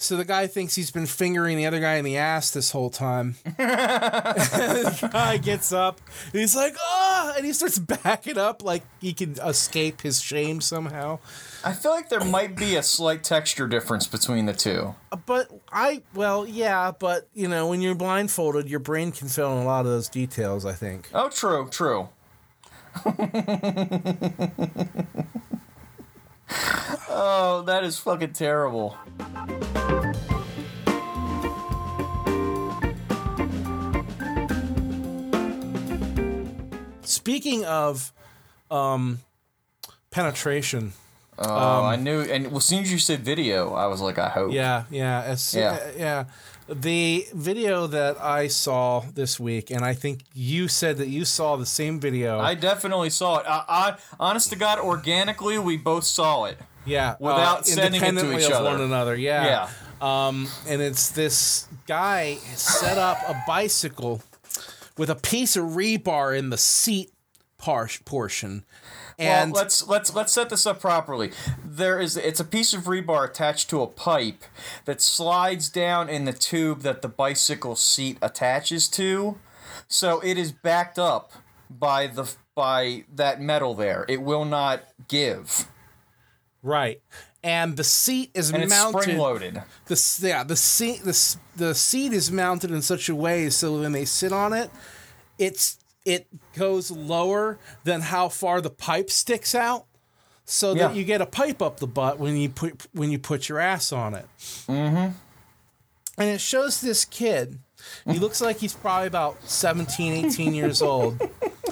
[0.01, 2.89] So the guy thinks he's been fingering the other guy in the ass this whole
[2.89, 3.35] time.
[3.43, 9.13] the guy gets up, and he's like, "Oh!" and he starts backing up like he
[9.13, 11.19] can escape his shame somehow.
[11.63, 14.95] I feel like there might be a slight texture difference between the two.
[15.27, 19.59] But I, well, yeah, but you know, when you're blindfolded, your brain can fill in
[19.59, 20.65] a lot of those details.
[20.65, 21.09] I think.
[21.13, 22.09] Oh, true, true.
[27.09, 28.97] oh, that is fucking terrible.
[37.03, 38.11] Speaking of,
[38.69, 39.19] um,
[40.11, 40.93] penetration.
[41.43, 42.21] Oh, I knew.
[42.21, 44.51] And well, as soon as you said video, I was like, I hope.
[44.53, 45.77] Yeah, yeah, as, Yeah.
[45.77, 46.23] yeah, yeah.
[46.69, 51.57] The video that I saw this week, and I think you said that you saw
[51.57, 52.39] the same video.
[52.39, 53.45] I definitely saw it.
[53.47, 56.57] I, I, honest to God, organically, we both saw it.
[56.85, 58.65] yeah, without uh, sending it to each of other.
[58.71, 59.15] one another.
[59.15, 59.45] Yeah.
[59.45, 60.27] Yeah.
[60.27, 64.23] Um, and it's this guy set up a bicycle
[64.97, 67.11] with a piece of rebar in the seat
[67.57, 68.63] par- portion.
[69.21, 71.31] And well, let's let's let's set this up properly.
[71.63, 74.43] There is it's a piece of rebar attached to a pipe
[74.85, 79.37] that slides down in the tube that the bicycle seat attaches to.
[79.87, 81.31] So it is backed up
[81.69, 84.05] by the by that metal there.
[84.09, 85.67] It will not give.
[86.61, 87.01] right.
[87.43, 89.01] And the seat is And it's mounted.
[89.01, 89.63] spring loaded.
[89.87, 93.93] The yeah, the seat the the seat is mounted in such a way so when
[93.93, 94.69] they sit on it,
[95.39, 99.85] it's it goes lower than how far the pipe sticks out,
[100.45, 100.93] so that Yeah.
[100.93, 103.91] you get a pipe up the butt when you put when you put your ass
[103.91, 104.25] on it.
[104.67, 105.11] Mm-hmm.
[106.17, 107.59] And it shows this kid.
[108.05, 111.19] He looks like he's probably about 17, 18 years old.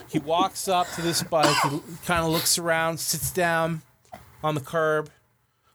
[0.07, 3.83] He walks up to this bike, he kind of looks around, sits down
[4.43, 5.11] on the curb,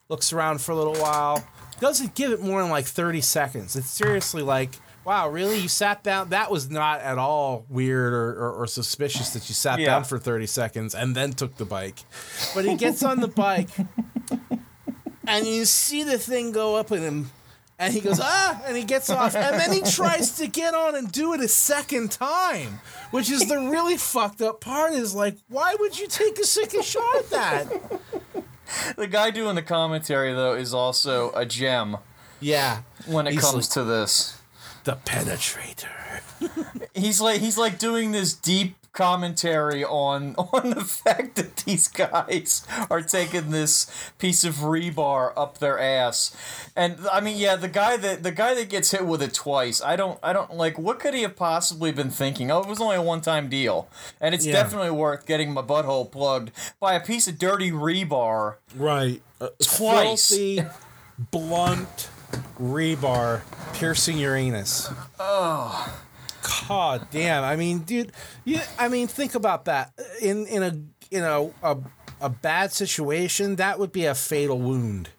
[0.09, 1.44] looks around for a little while.
[1.78, 3.76] Doesn't give it more than like 30 seconds.
[3.76, 4.70] It's seriously like,
[5.05, 5.59] wow, really?
[5.59, 6.30] You sat down?
[6.30, 9.86] That was not at all weird or, or, or suspicious that you sat Yeah.
[9.86, 11.98] down for 30 seconds and then took the bike.
[12.55, 13.68] But he gets on the bike
[15.26, 17.30] and you see the thing go up in him.
[17.76, 19.34] And he goes, ah, and he gets off.
[19.34, 22.78] And then he tries to get on and do it a second time,
[23.11, 26.84] which is the really fucked up part is like, why would you take a second
[26.84, 28.00] shot at that?
[28.96, 31.96] The guy doing the commentary though is also a gem
[32.40, 32.82] Yeah.
[33.07, 34.38] when it He's comes like- to this.
[34.85, 35.89] The penetrator.
[36.95, 42.64] He's like he's like doing this deep commentary on on the fact that these guys
[42.91, 46.37] are taking this piece of rebar up their ass.
[46.76, 49.82] And I mean, yeah, the guy that the guy that gets hit with it twice,
[49.82, 52.51] I don't I don't like what could he have possibly been thinking?
[52.51, 53.89] Oh, it was only a one-time deal.
[54.20, 54.53] And it's Yeah.
[54.53, 58.57] definitely worth getting my butthole plugged by a piece of dirty rebar.
[58.76, 59.22] Right.
[59.41, 60.28] Uh, Twice.
[60.28, 60.64] Filthy,
[61.30, 62.09] blunt
[62.61, 63.43] rebar
[63.74, 64.89] piercing your anus.
[65.18, 66.01] Oh.
[66.68, 67.43] God damn.
[67.43, 68.12] I mean, dude,
[68.45, 69.93] you, I mean, think about that.
[70.20, 70.78] In in a
[71.11, 71.78] you know a
[72.20, 75.11] a bad situation, that would be a fatal wound.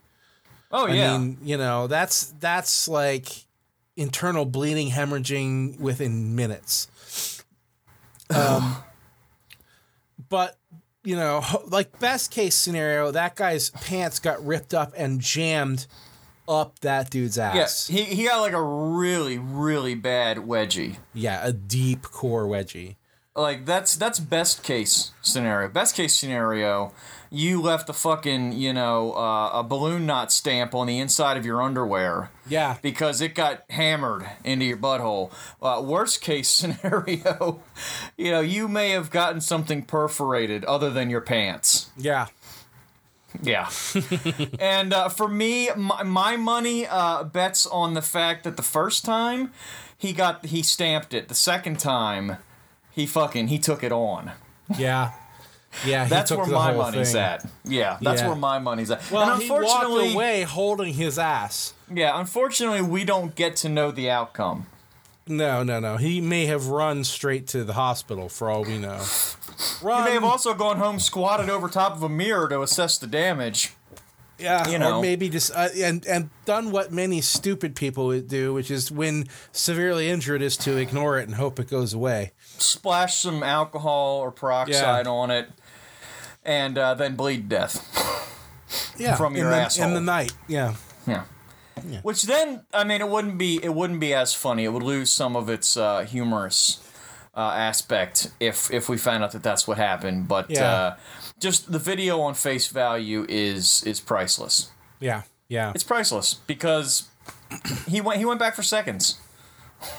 [0.72, 0.94] Oh yeah.
[0.94, 1.18] I yeah.
[1.18, 3.46] mean, you know, that's that's like
[3.96, 7.44] internal bleeding, hemorrhaging within minutes.
[8.36, 8.78] Um,
[10.30, 10.58] but
[11.04, 15.88] you know, like best case scenario, that guy's pants got ripped up and jammed
[16.48, 17.90] up that dude's ass.
[17.90, 20.98] yeah, he, he got like a really, really bad wedgie.
[21.14, 22.96] Yeah, a deep core wedgie.
[23.36, 25.68] like that's that's best case scenario.
[25.70, 26.94] Best case scenario,
[27.30, 31.46] you left a fucking you know uh, a balloon knot stamp on the inside of
[31.46, 32.78] your underwear Yeah.
[32.82, 35.32] because it got hammered into your butthole.
[35.62, 37.62] Uh, worst case scenario,
[38.18, 41.90] you know you may have gotten something perforated other than your pants.
[41.98, 42.28] Yeah.
[43.44, 43.70] Yeah.
[44.60, 49.06] and uh, for me, my, my money uh, bets on the fact that the first
[49.06, 49.52] time
[49.98, 51.28] he got he stamped it.
[51.28, 52.38] The second time,
[52.92, 54.32] he fucking he took it on.
[54.78, 55.12] Yeah.
[55.86, 56.04] Yeah.
[56.06, 57.22] he That's where my money's thing.
[57.22, 57.46] at.
[57.66, 58.28] Yeah, that's Yeah.
[58.28, 59.10] where my money's at.
[59.12, 61.74] Well, and he walked away holding his ass.
[61.94, 64.68] yeah, unfortunately, we don't get to know the outcome.
[65.28, 65.98] No, no, no.
[65.98, 69.02] He may have run straight to the hospital for all we know.
[69.82, 70.06] Run.
[70.06, 73.74] may have also gone home, squatted over top of a mirror to assess the damage.
[74.38, 74.98] yeah, you know.
[74.98, 78.92] or maybe just uh, and and done what many stupid people would do, which is
[78.92, 82.32] when severely injured, is to ignore it and hope it goes away.
[82.58, 85.48] Splash some alcohol or peroxide on it,
[86.44, 88.02] and uh, then bleed to death.
[88.98, 89.88] Yeah, From in your the, asshole.
[89.88, 90.34] in the night.
[90.48, 90.76] Yeah,
[91.08, 91.24] Yeah.
[92.04, 94.64] Which then, I mean, it wouldn't be it wouldn't be as funny.
[94.64, 96.80] It would lose some of its uh, humorous
[97.36, 100.28] uh, aspect if if we found out that that's what happened.
[100.28, 100.72] But Yeah.
[100.72, 100.96] uh,
[101.40, 104.70] just the video on face value is is priceless.
[105.00, 105.72] yeah, yeah.
[105.76, 107.04] It's priceless because
[107.88, 109.20] he went he went back for seconds.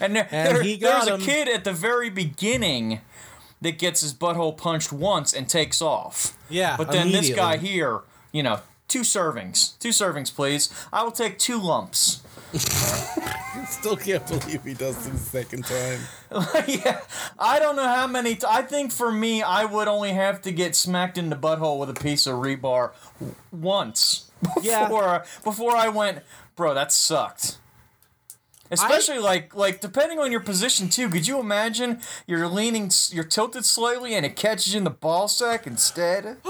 [0.00, 3.00] And, there, And there- there's a kid at the very beginning
[3.60, 6.36] that gets his butthole punched once and takes off.
[6.48, 8.00] Yeah, But then this guy here,
[8.32, 9.78] you know, two servings.
[9.78, 10.68] Two servings, please.
[10.92, 12.22] I will take two lumps.
[13.68, 16.00] Still can't believe he does it the second time.
[16.68, 17.00] yeah.
[17.38, 18.34] I don't know how many.
[18.36, 21.78] T- I think for me, I would only have to get smacked in the butthole
[21.78, 24.30] with a piece of rebar w- once
[24.62, 24.84] Yeah.
[24.84, 26.20] before before I went,
[26.56, 27.58] bro, that sucked.
[28.70, 31.08] Especially like like depending on your position too.
[31.08, 35.28] Could you imagine you're leaning, you're tilted slightly, and it catches you in the ball
[35.28, 36.38] sack instead?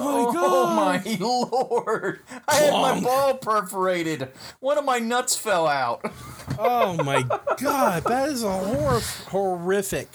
[0.42, 1.46] Oh my Oh
[1.76, 2.20] my lord!
[2.48, 4.28] I had my ball perforated.
[4.60, 6.04] One of my nuts fell out.
[6.62, 7.22] Oh my
[7.58, 8.04] god!
[8.04, 10.08] That is a hor- horrific,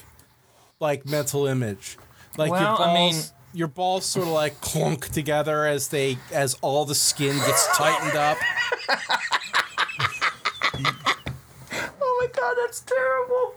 [0.79, 1.97] like mental image.
[2.37, 3.21] Like your Well, balls, I mean-
[3.53, 8.17] your balls sort of like clunk together as they as all the skin gets tightened
[8.17, 8.37] up.
[12.01, 13.55] Oh my god, that's terrible.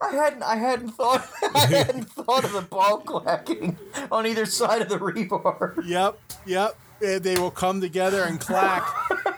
[0.00, 3.76] I hadn't I hadn't thought I hadn't thought of the ball clacking
[4.10, 5.74] on either side of the rebar.
[5.84, 6.78] Yep, yep.
[7.04, 8.82] And they will come together and clack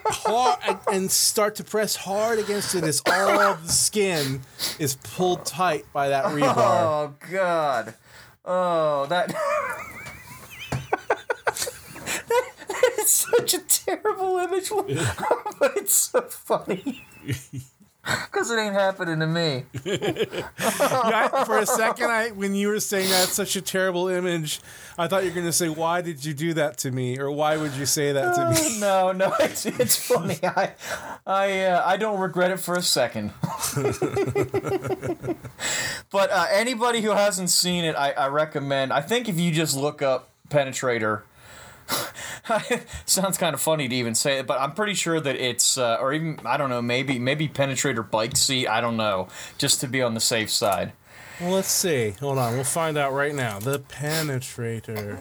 [0.07, 4.41] hard and, and start to press hard against it as all of the skin
[4.79, 6.55] is pulled tight by that oh, rebar.
[6.57, 7.93] Oh god.
[8.45, 9.33] Oh that
[12.67, 14.69] That is such a terrible image,
[15.59, 17.05] but it's so funny.
[18.31, 19.65] Because it ain't happening to me.
[19.85, 24.61] Yeah, I- for a second, I when you were saying that's such a terrible image,
[24.97, 27.29] I thought you were going to say, "Why did you do that to me?" or
[27.31, 30.37] "Why would you say that to me?" No, no, it's, it's funny.
[30.43, 30.71] I,
[31.25, 33.33] I, uh, I don't regret it for a second.
[36.11, 38.93] but uh, anybody who hasn't seen it, I, I recommend.
[38.93, 41.23] I think if you just look up Penetrator,
[43.05, 45.97] sounds kind of funny to even say it, but I'm pretty sure that it's, uh,
[45.99, 48.67] or even I don't know, maybe maybe Penetrator bike seat.
[48.67, 49.27] I don't know,
[49.57, 50.93] just to be on the safe side.
[51.39, 52.11] Well, let's see.
[52.19, 53.59] Hold on, we'll find out right now.
[53.59, 55.19] The penetrator.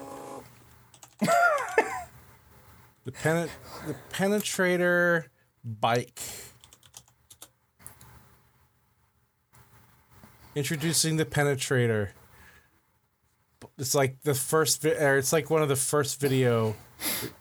[1.20, 3.51] the penet
[3.87, 5.24] the penetrator
[5.64, 6.20] bike.
[10.55, 12.11] Introducing the penetrator.
[13.79, 16.74] It's like the first vi- it's like one of the first video.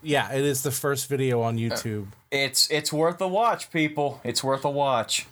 [0.03, 2.07] Yeah, it is the first video on YouTube.
[2.31, 4.19] It's it's worth a watch, people.
[4.23, 5.27] It's worth a watch.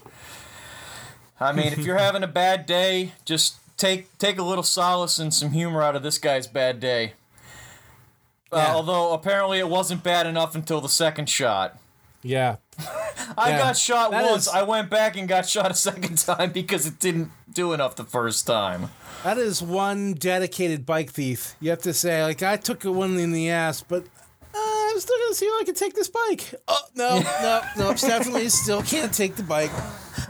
[1.40, 5.34] I mean, if you're having a bad day, just take take a little solace and
[5.34, 7.14] some humor out of this guy's bad day.
[8.52, 8.74] Uh, Yeah.
[8.76, 11.78] although apparently it wasn't bad enough until the second shot.
[12.22, 12.58] Yeah.
[13.38, 14.48] I Yeah, got shot once.
[14.48, 17.96] is- I went back and got shot a second time because it didn't do enough
[17.96, 18.90] the first time.
[19.24, 21.56] That is one dedicated bike thief.
[21.62, 25.00] You have to say, like, I took a one in the ass, but uh, I'm
[25.00, 26.54] still gonna see if I can take this bike.
[26.68, 27.94] Oh no, no, no!
[27.94, 29.72] definitely still can't take the bike.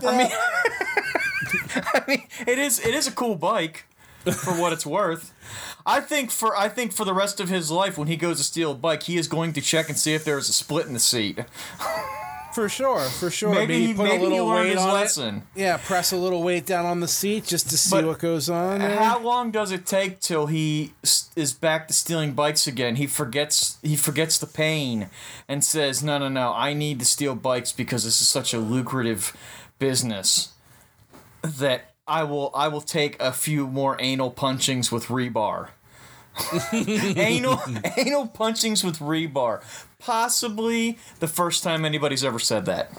[0.05, 0.27] I mean,
[1.75, 3.85] I mean, it is it is a cool bike
[4.25, 5.33] for what it's worth.
[5.85, 8.43] I think for I think for the rest of his life, when he goes to
[8.43, 10.85] steal a bike, he is going to check and see if there is a split
[10.87, 11.39] in the seat.
[12.53, 13.53] For sure, for sure.
[13.53, 15.43] Maybe he, put maybe a little weight on lesson.
[15.55, 15.61] it.
[15.61, 18.49] Yeah, press a little weight down on the seat just to see But what goes
[18.49, 18.79] on.
[18.79, 18.97] there.
[18.97, 20.93] How long does it take till he
[21.35, 22.95] is back to stealing bikes again?
[22.97, 25.09] He forgets he forgets the pain
[25.47, 26.53] and says, "No, no, no!
[26.53, 29.35] I need to steal bikes because this is such a lucrative
[29.79, 30.53] business
[31.41, 35.69] that I will I will take a few more anal punchings with rebar.
[36.73, 37.61] anal
[37.97, 39.61] anal punchings with rebar.
[40.03, 42.91] Possibly the first time anybody's ever said that.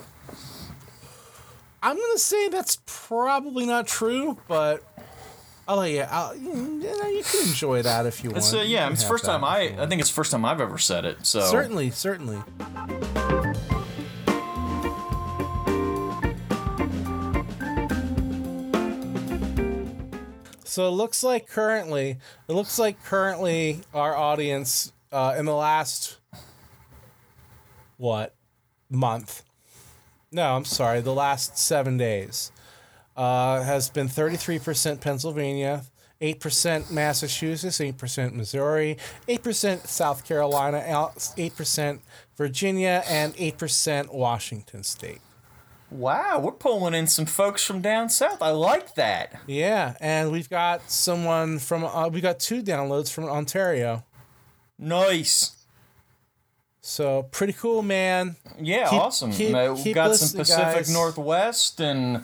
[1.82, 4.82] I'm gonna say that's probably not true, but
[5.68, 6.00] I'll let you.
[6.00, 8.38] I'll, you, know, you can enjoy that if you want.
[8.38, 10.62] It's uh, yeah, it's the first time I I think it's the first time I've
[10.62, 11.26] ever said it.
[11.26, 12.42] So certainly, certainly.
[20.64, 22.16] So it looks like currently,
[22.48, 26.18] it looks like currently our audience uh, in the last
[28.04, 28.34] what
[28.90, 29.42] month?
[30.30, 32.52] No, I'm sorry, the last seven days
[33.16, 35.84] uh, has been 33% Pennsylvania,
[36.20, 42.00] 8% Massachusetts, 8% Missouri, 8% South Carolina, 8%
[42.36, 45.22] Virginia, and 8% Washington State.
[45.90, 48.42] Wow, we're pulling in some folks from down south.
[48.42, 49.40] I like that.
[49.46, 54.04] Yeah, and we've got someone from, uh, we got two downloads from Ontario.
[54.78, 55.63] Nice.
[56.86, 58.36] So pretty cool, man.
[58.60, 59.32] Yeah, Keep- awesome.
[59.32, 60.92] keep- we keep got some Pacific guys.
[60.92, 62.22] Northwest and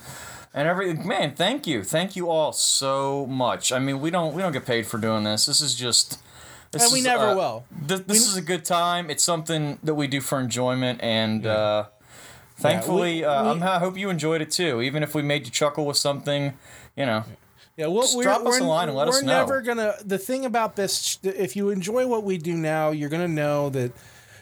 [0.53, 1.09] and everything.
[1.09, 3.73] Man, thank you, thank you all so much.
[3.73, 5.47] I mean, we don't we don't get paid for doing this.
[5.47, 6.19] This is just.
[6.73, 7.65] This And we is, never uh, will.
[7.89, 9.09] Th- this is a good time.
[9.11, 11.87] It's something that we do for enjoyment, and uh,
[12.59, 14.83] thankfully, we- uh, we- I hope you enjoyed it too.
[14.83, 16.53] Even if we made you chuckle with something,
[16.97, 17.25] you know.
[17.79, 19.95] Yeah, well, Just we're, drop us we're, a line and let we're never gonna.
[20.05, 23.93] The thing about this, if you enjoy what we do now, you're gonna know that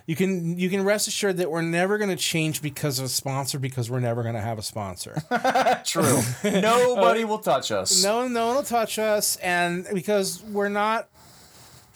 [0.09, 3.59] you can you can rest assured that we're never gonna change because of a sponsor
[3.59, 5.23] because we're never gonna have a sponsor.
[5.85, 6.21] True.
[6.45, 8.03] Nobody will touch us.
[8.03, 11.09] no, no one will touch us, and because we're not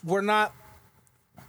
[0.04, 0.52] we're not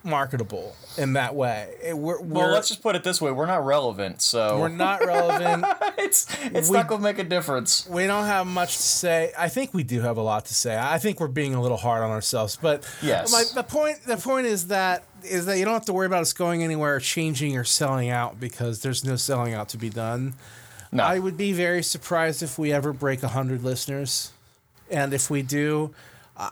[0.06, 1.76] marketable in that way.
[1.94, 5.06] We're Well, we're, let's just put it this way: we're not relevant, so we're not
[5.06, 5.66] relevant.
[5.98, 7.88] it's it's we- not gonna make a difference.
[7.90, 9.32] we don't have much to say.
[9.38, 10.78] I think we do have a lot to say.
[10.78, 13.32] I think we're being a little hard on ourselves, but Yes.
[13.32, 16.22] my, the point the point is that is that you don't have to worry about
[16.22, 19.90] us going anywhere, or changing or selling out because there's no selling out to be
[19.90, 20.34] done.
[20.92, 24.32] No, I would be very surprised if we ever break hundred listeners,
[24.92, 25.94] and if we do,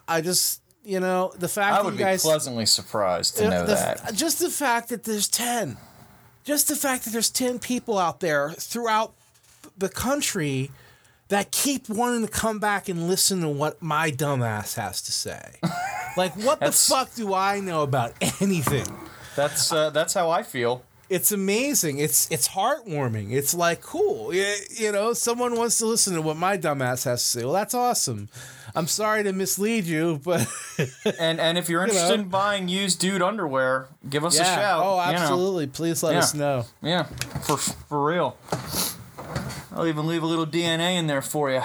[0.07, 3.49] I, just you know the fact I that would you be guys pleasantly surprised to
[3.49, 4.13] know the- that.
[4.15, 5.77] just the fact that there's 10
[6.43, 9.13] just the fact that there's 10 people out there throughout
[9.77, 10.71] the country
[11.31, 15.41] that keep wanting to come back and listen to what my dumbass has to say
[16.17, 18.85] like what the fuck do i know about anything
[19.35, 20.83] That's uh, that's how I feel.
[21.09, 24.45] it's amazing it's it's heartwarming it's like cool you,
[24.77, 27.73] you know someone wants to listen to what my dumbass has to say well that's
[27.73, 28.29] awesome
[28.75, 30.47] i'm sorry to mislead you but
[31.19, 32.23] And and if you're interested know.
[32.23, 34.81] in buying used dude underwear, give us a yeah shout.
[34.83, 35.17] oh you know.
[35.21, 36.19] absolutely please let Yeah.
[36.19, 37.03] us know Yeah,
[37.47, 38.37] for for real.
[39.73, 41.61] I'll even leave a little DNA in there for you.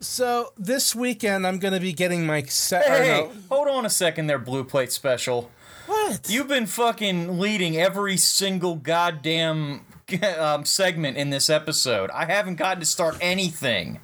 [0.00, 2.84] So this weekend I'm gonna be getting my set.
[2.84, 5.50] Hey, no- hold on a second there, Blue Plate Special.
[5.86, 6.28] what?
[6.28, 9.84] You've been fucking leading every single goddamn
[10.38, 12.10] um, segment in this episode.
[12.10, 14.00] I haven't gotten to start anything.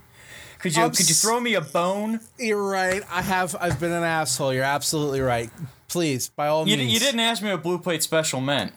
[0.59, 2.21] Could you I'm could you throw me a bone?
[2.39, 3.03] You're right.
[3.11, 3.55] I have.
[3.61, 4.53] I've been an asshole.
[4.53, 5.51] You're absolutely right.
[5.89, 6.93] Please, by all You, means.
[6.93, 8.73] you didn't ask me what Blue Plate Special meant.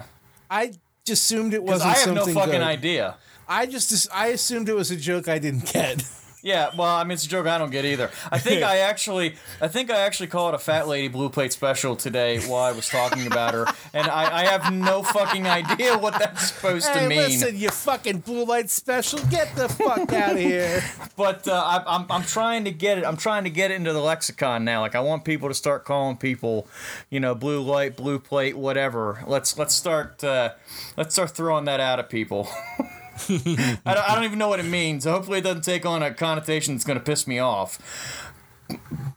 [0.49, 0.73] I
[1.05, 2.61] just assumed it wasn't I have no fucking good.
[2.61, 3.17] idea.
[3.47, 4.07] I just.
[4.13, 6.03] I assumed it was a joke I didn't get.
[6.43, 8.09] Yeah, well, I mean, it's a joke I don't get either.
[8.31, 11.95] I think I actually, I think I actually called a fat lady blue plate special
[11.95, 16.17] today while I was talking about her, and I, I have no fucking idea what
[16.17, 17.17] that's supposed hey, to mean.
[17.19, 19.19] listen, you fucking blue light special.
[19.29, 20.83] Get the fuck out of here.
[21.17, 23.05] But uh, I, I'm, I'm trying to get it.
[23.05, 24.81] I'm trying to get it into the lexicon now.
[24.81, 26.67] Like I want people to start calling people,
[27.09, 29.23] you know, blue light, blue plate, whatever.
[29.27, 30.53] Let's let's start uh,
[30.97, 32.47] let's start throwing that out at people.
[33.85, 35.05] I, don't, I don't even know what it means.
[35.05, 38.31] Hopefully, it doesn't take on a connotation that's going to piss me off.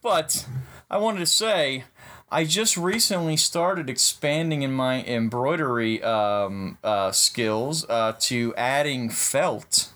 [0.03, 0.47] But
[0.91, 1.85] I wanted to say,
[2.31, 9.91] I just recently started expanding in my embroidery um, uh, skills uh, to adding felt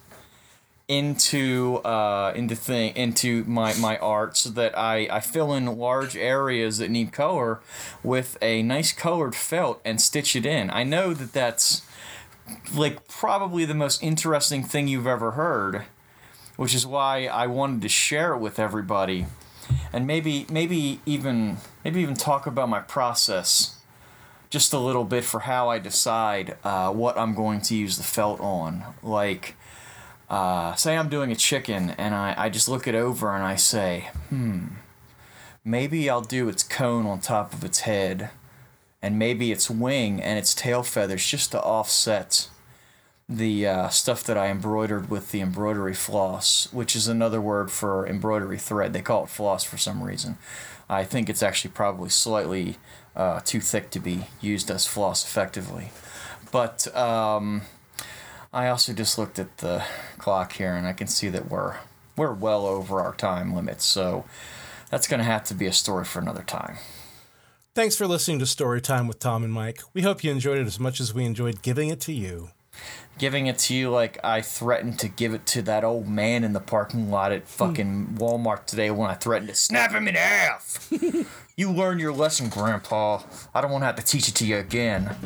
[0.88, 6.16] into uh, into thing into my, my art so that I, I fill in large
[6.16, 7.60] areas that need color
[8.02, 10.70] with a nice colored felt and stitch it in.
[10.70, 11.82] I know that that's
[12.74, 15.84] like probably the most interesting thing you've ever heard,
[16.56, 19.26] which is why I wanted to share it with everybody,
[19.92, 23.78] and maybe maybe even maybe even talk about my process
[24.50, 28.02] just a little bit for how I decide uh, what I'm going to use the
[28.02, 28.82] felt on.
[29.02, 29.56] Like,
[30.30, 33.56] uh, say I'm doing a chicken and I, I just look it over and I
[33.56, 34.66] say, hmm,
[35.64, 38.30] maybe I'll do its cone on top of its head,
[39.02, 42.48] and maybe its wing and its tail feathers just to offset
[43.28, 48.06] the uh, stuff that I embroidered with the embroidery floss, which is another word for
[48.06, 48.92] embroidery thread.
[48.92, 50.38] They call it floss for some reason.
[50.88, 52.78] I think it's actually probably slightly
[53.14, 55.90] uh, too thick to be used as floss effectively.
[56.50, 57.62] But um,
[58.52, 59.84] I also just looked at the
[60.16, 61.76] clock here, and I can see that we're
[62.16, 63.82] we're well over our time limit.
[63.82, 64.24] So
[64.90, 66.78] that's going to have to be a story for another time.
[67.78, 69.82] Thanks for listening to Storytime with Tom and Mike.
[69.94, 72.50] We hope you enjoyed it as much as we enjoyed giving it to you.
[73.18, 76.54] Giving it to you like I threatened to give it to that old man in
[76.54, 77.46] the parking lot at hmm.
[77.46, 80.90] fucking Walmart today when I threatened to snap him in half.
[81.56, 83.22] you learned your lesson, Grandpa.
[83.54, 85.16] I don't want to have to teach it to you again.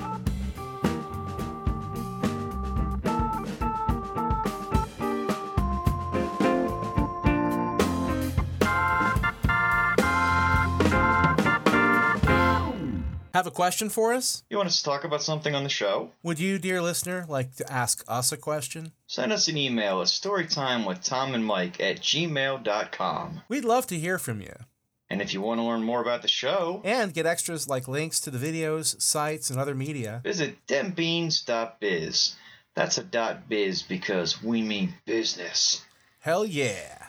[13.35, 14.43] Have a question for us?
[14.51, 16.11] You want us to talk about something on the show?
[16.23, 18.93] Would you, dear listener, like to ask us a question?
[19.07, 23.41] Send us an email at storytimewithtomandmike at gmail.com.
[23.49, 24.53] We'd love to hear from you.
[25.09, 28.21] And if you want to learn more about the show, And get extras like links
[28.21, 30.21] to the videos, sites, and other media.
[30.25, 32.37] visit dembeans.biz.
[32.75, 35.85] That's a dot biz because we mean business.
[36.21, 37.02] Hell yeah.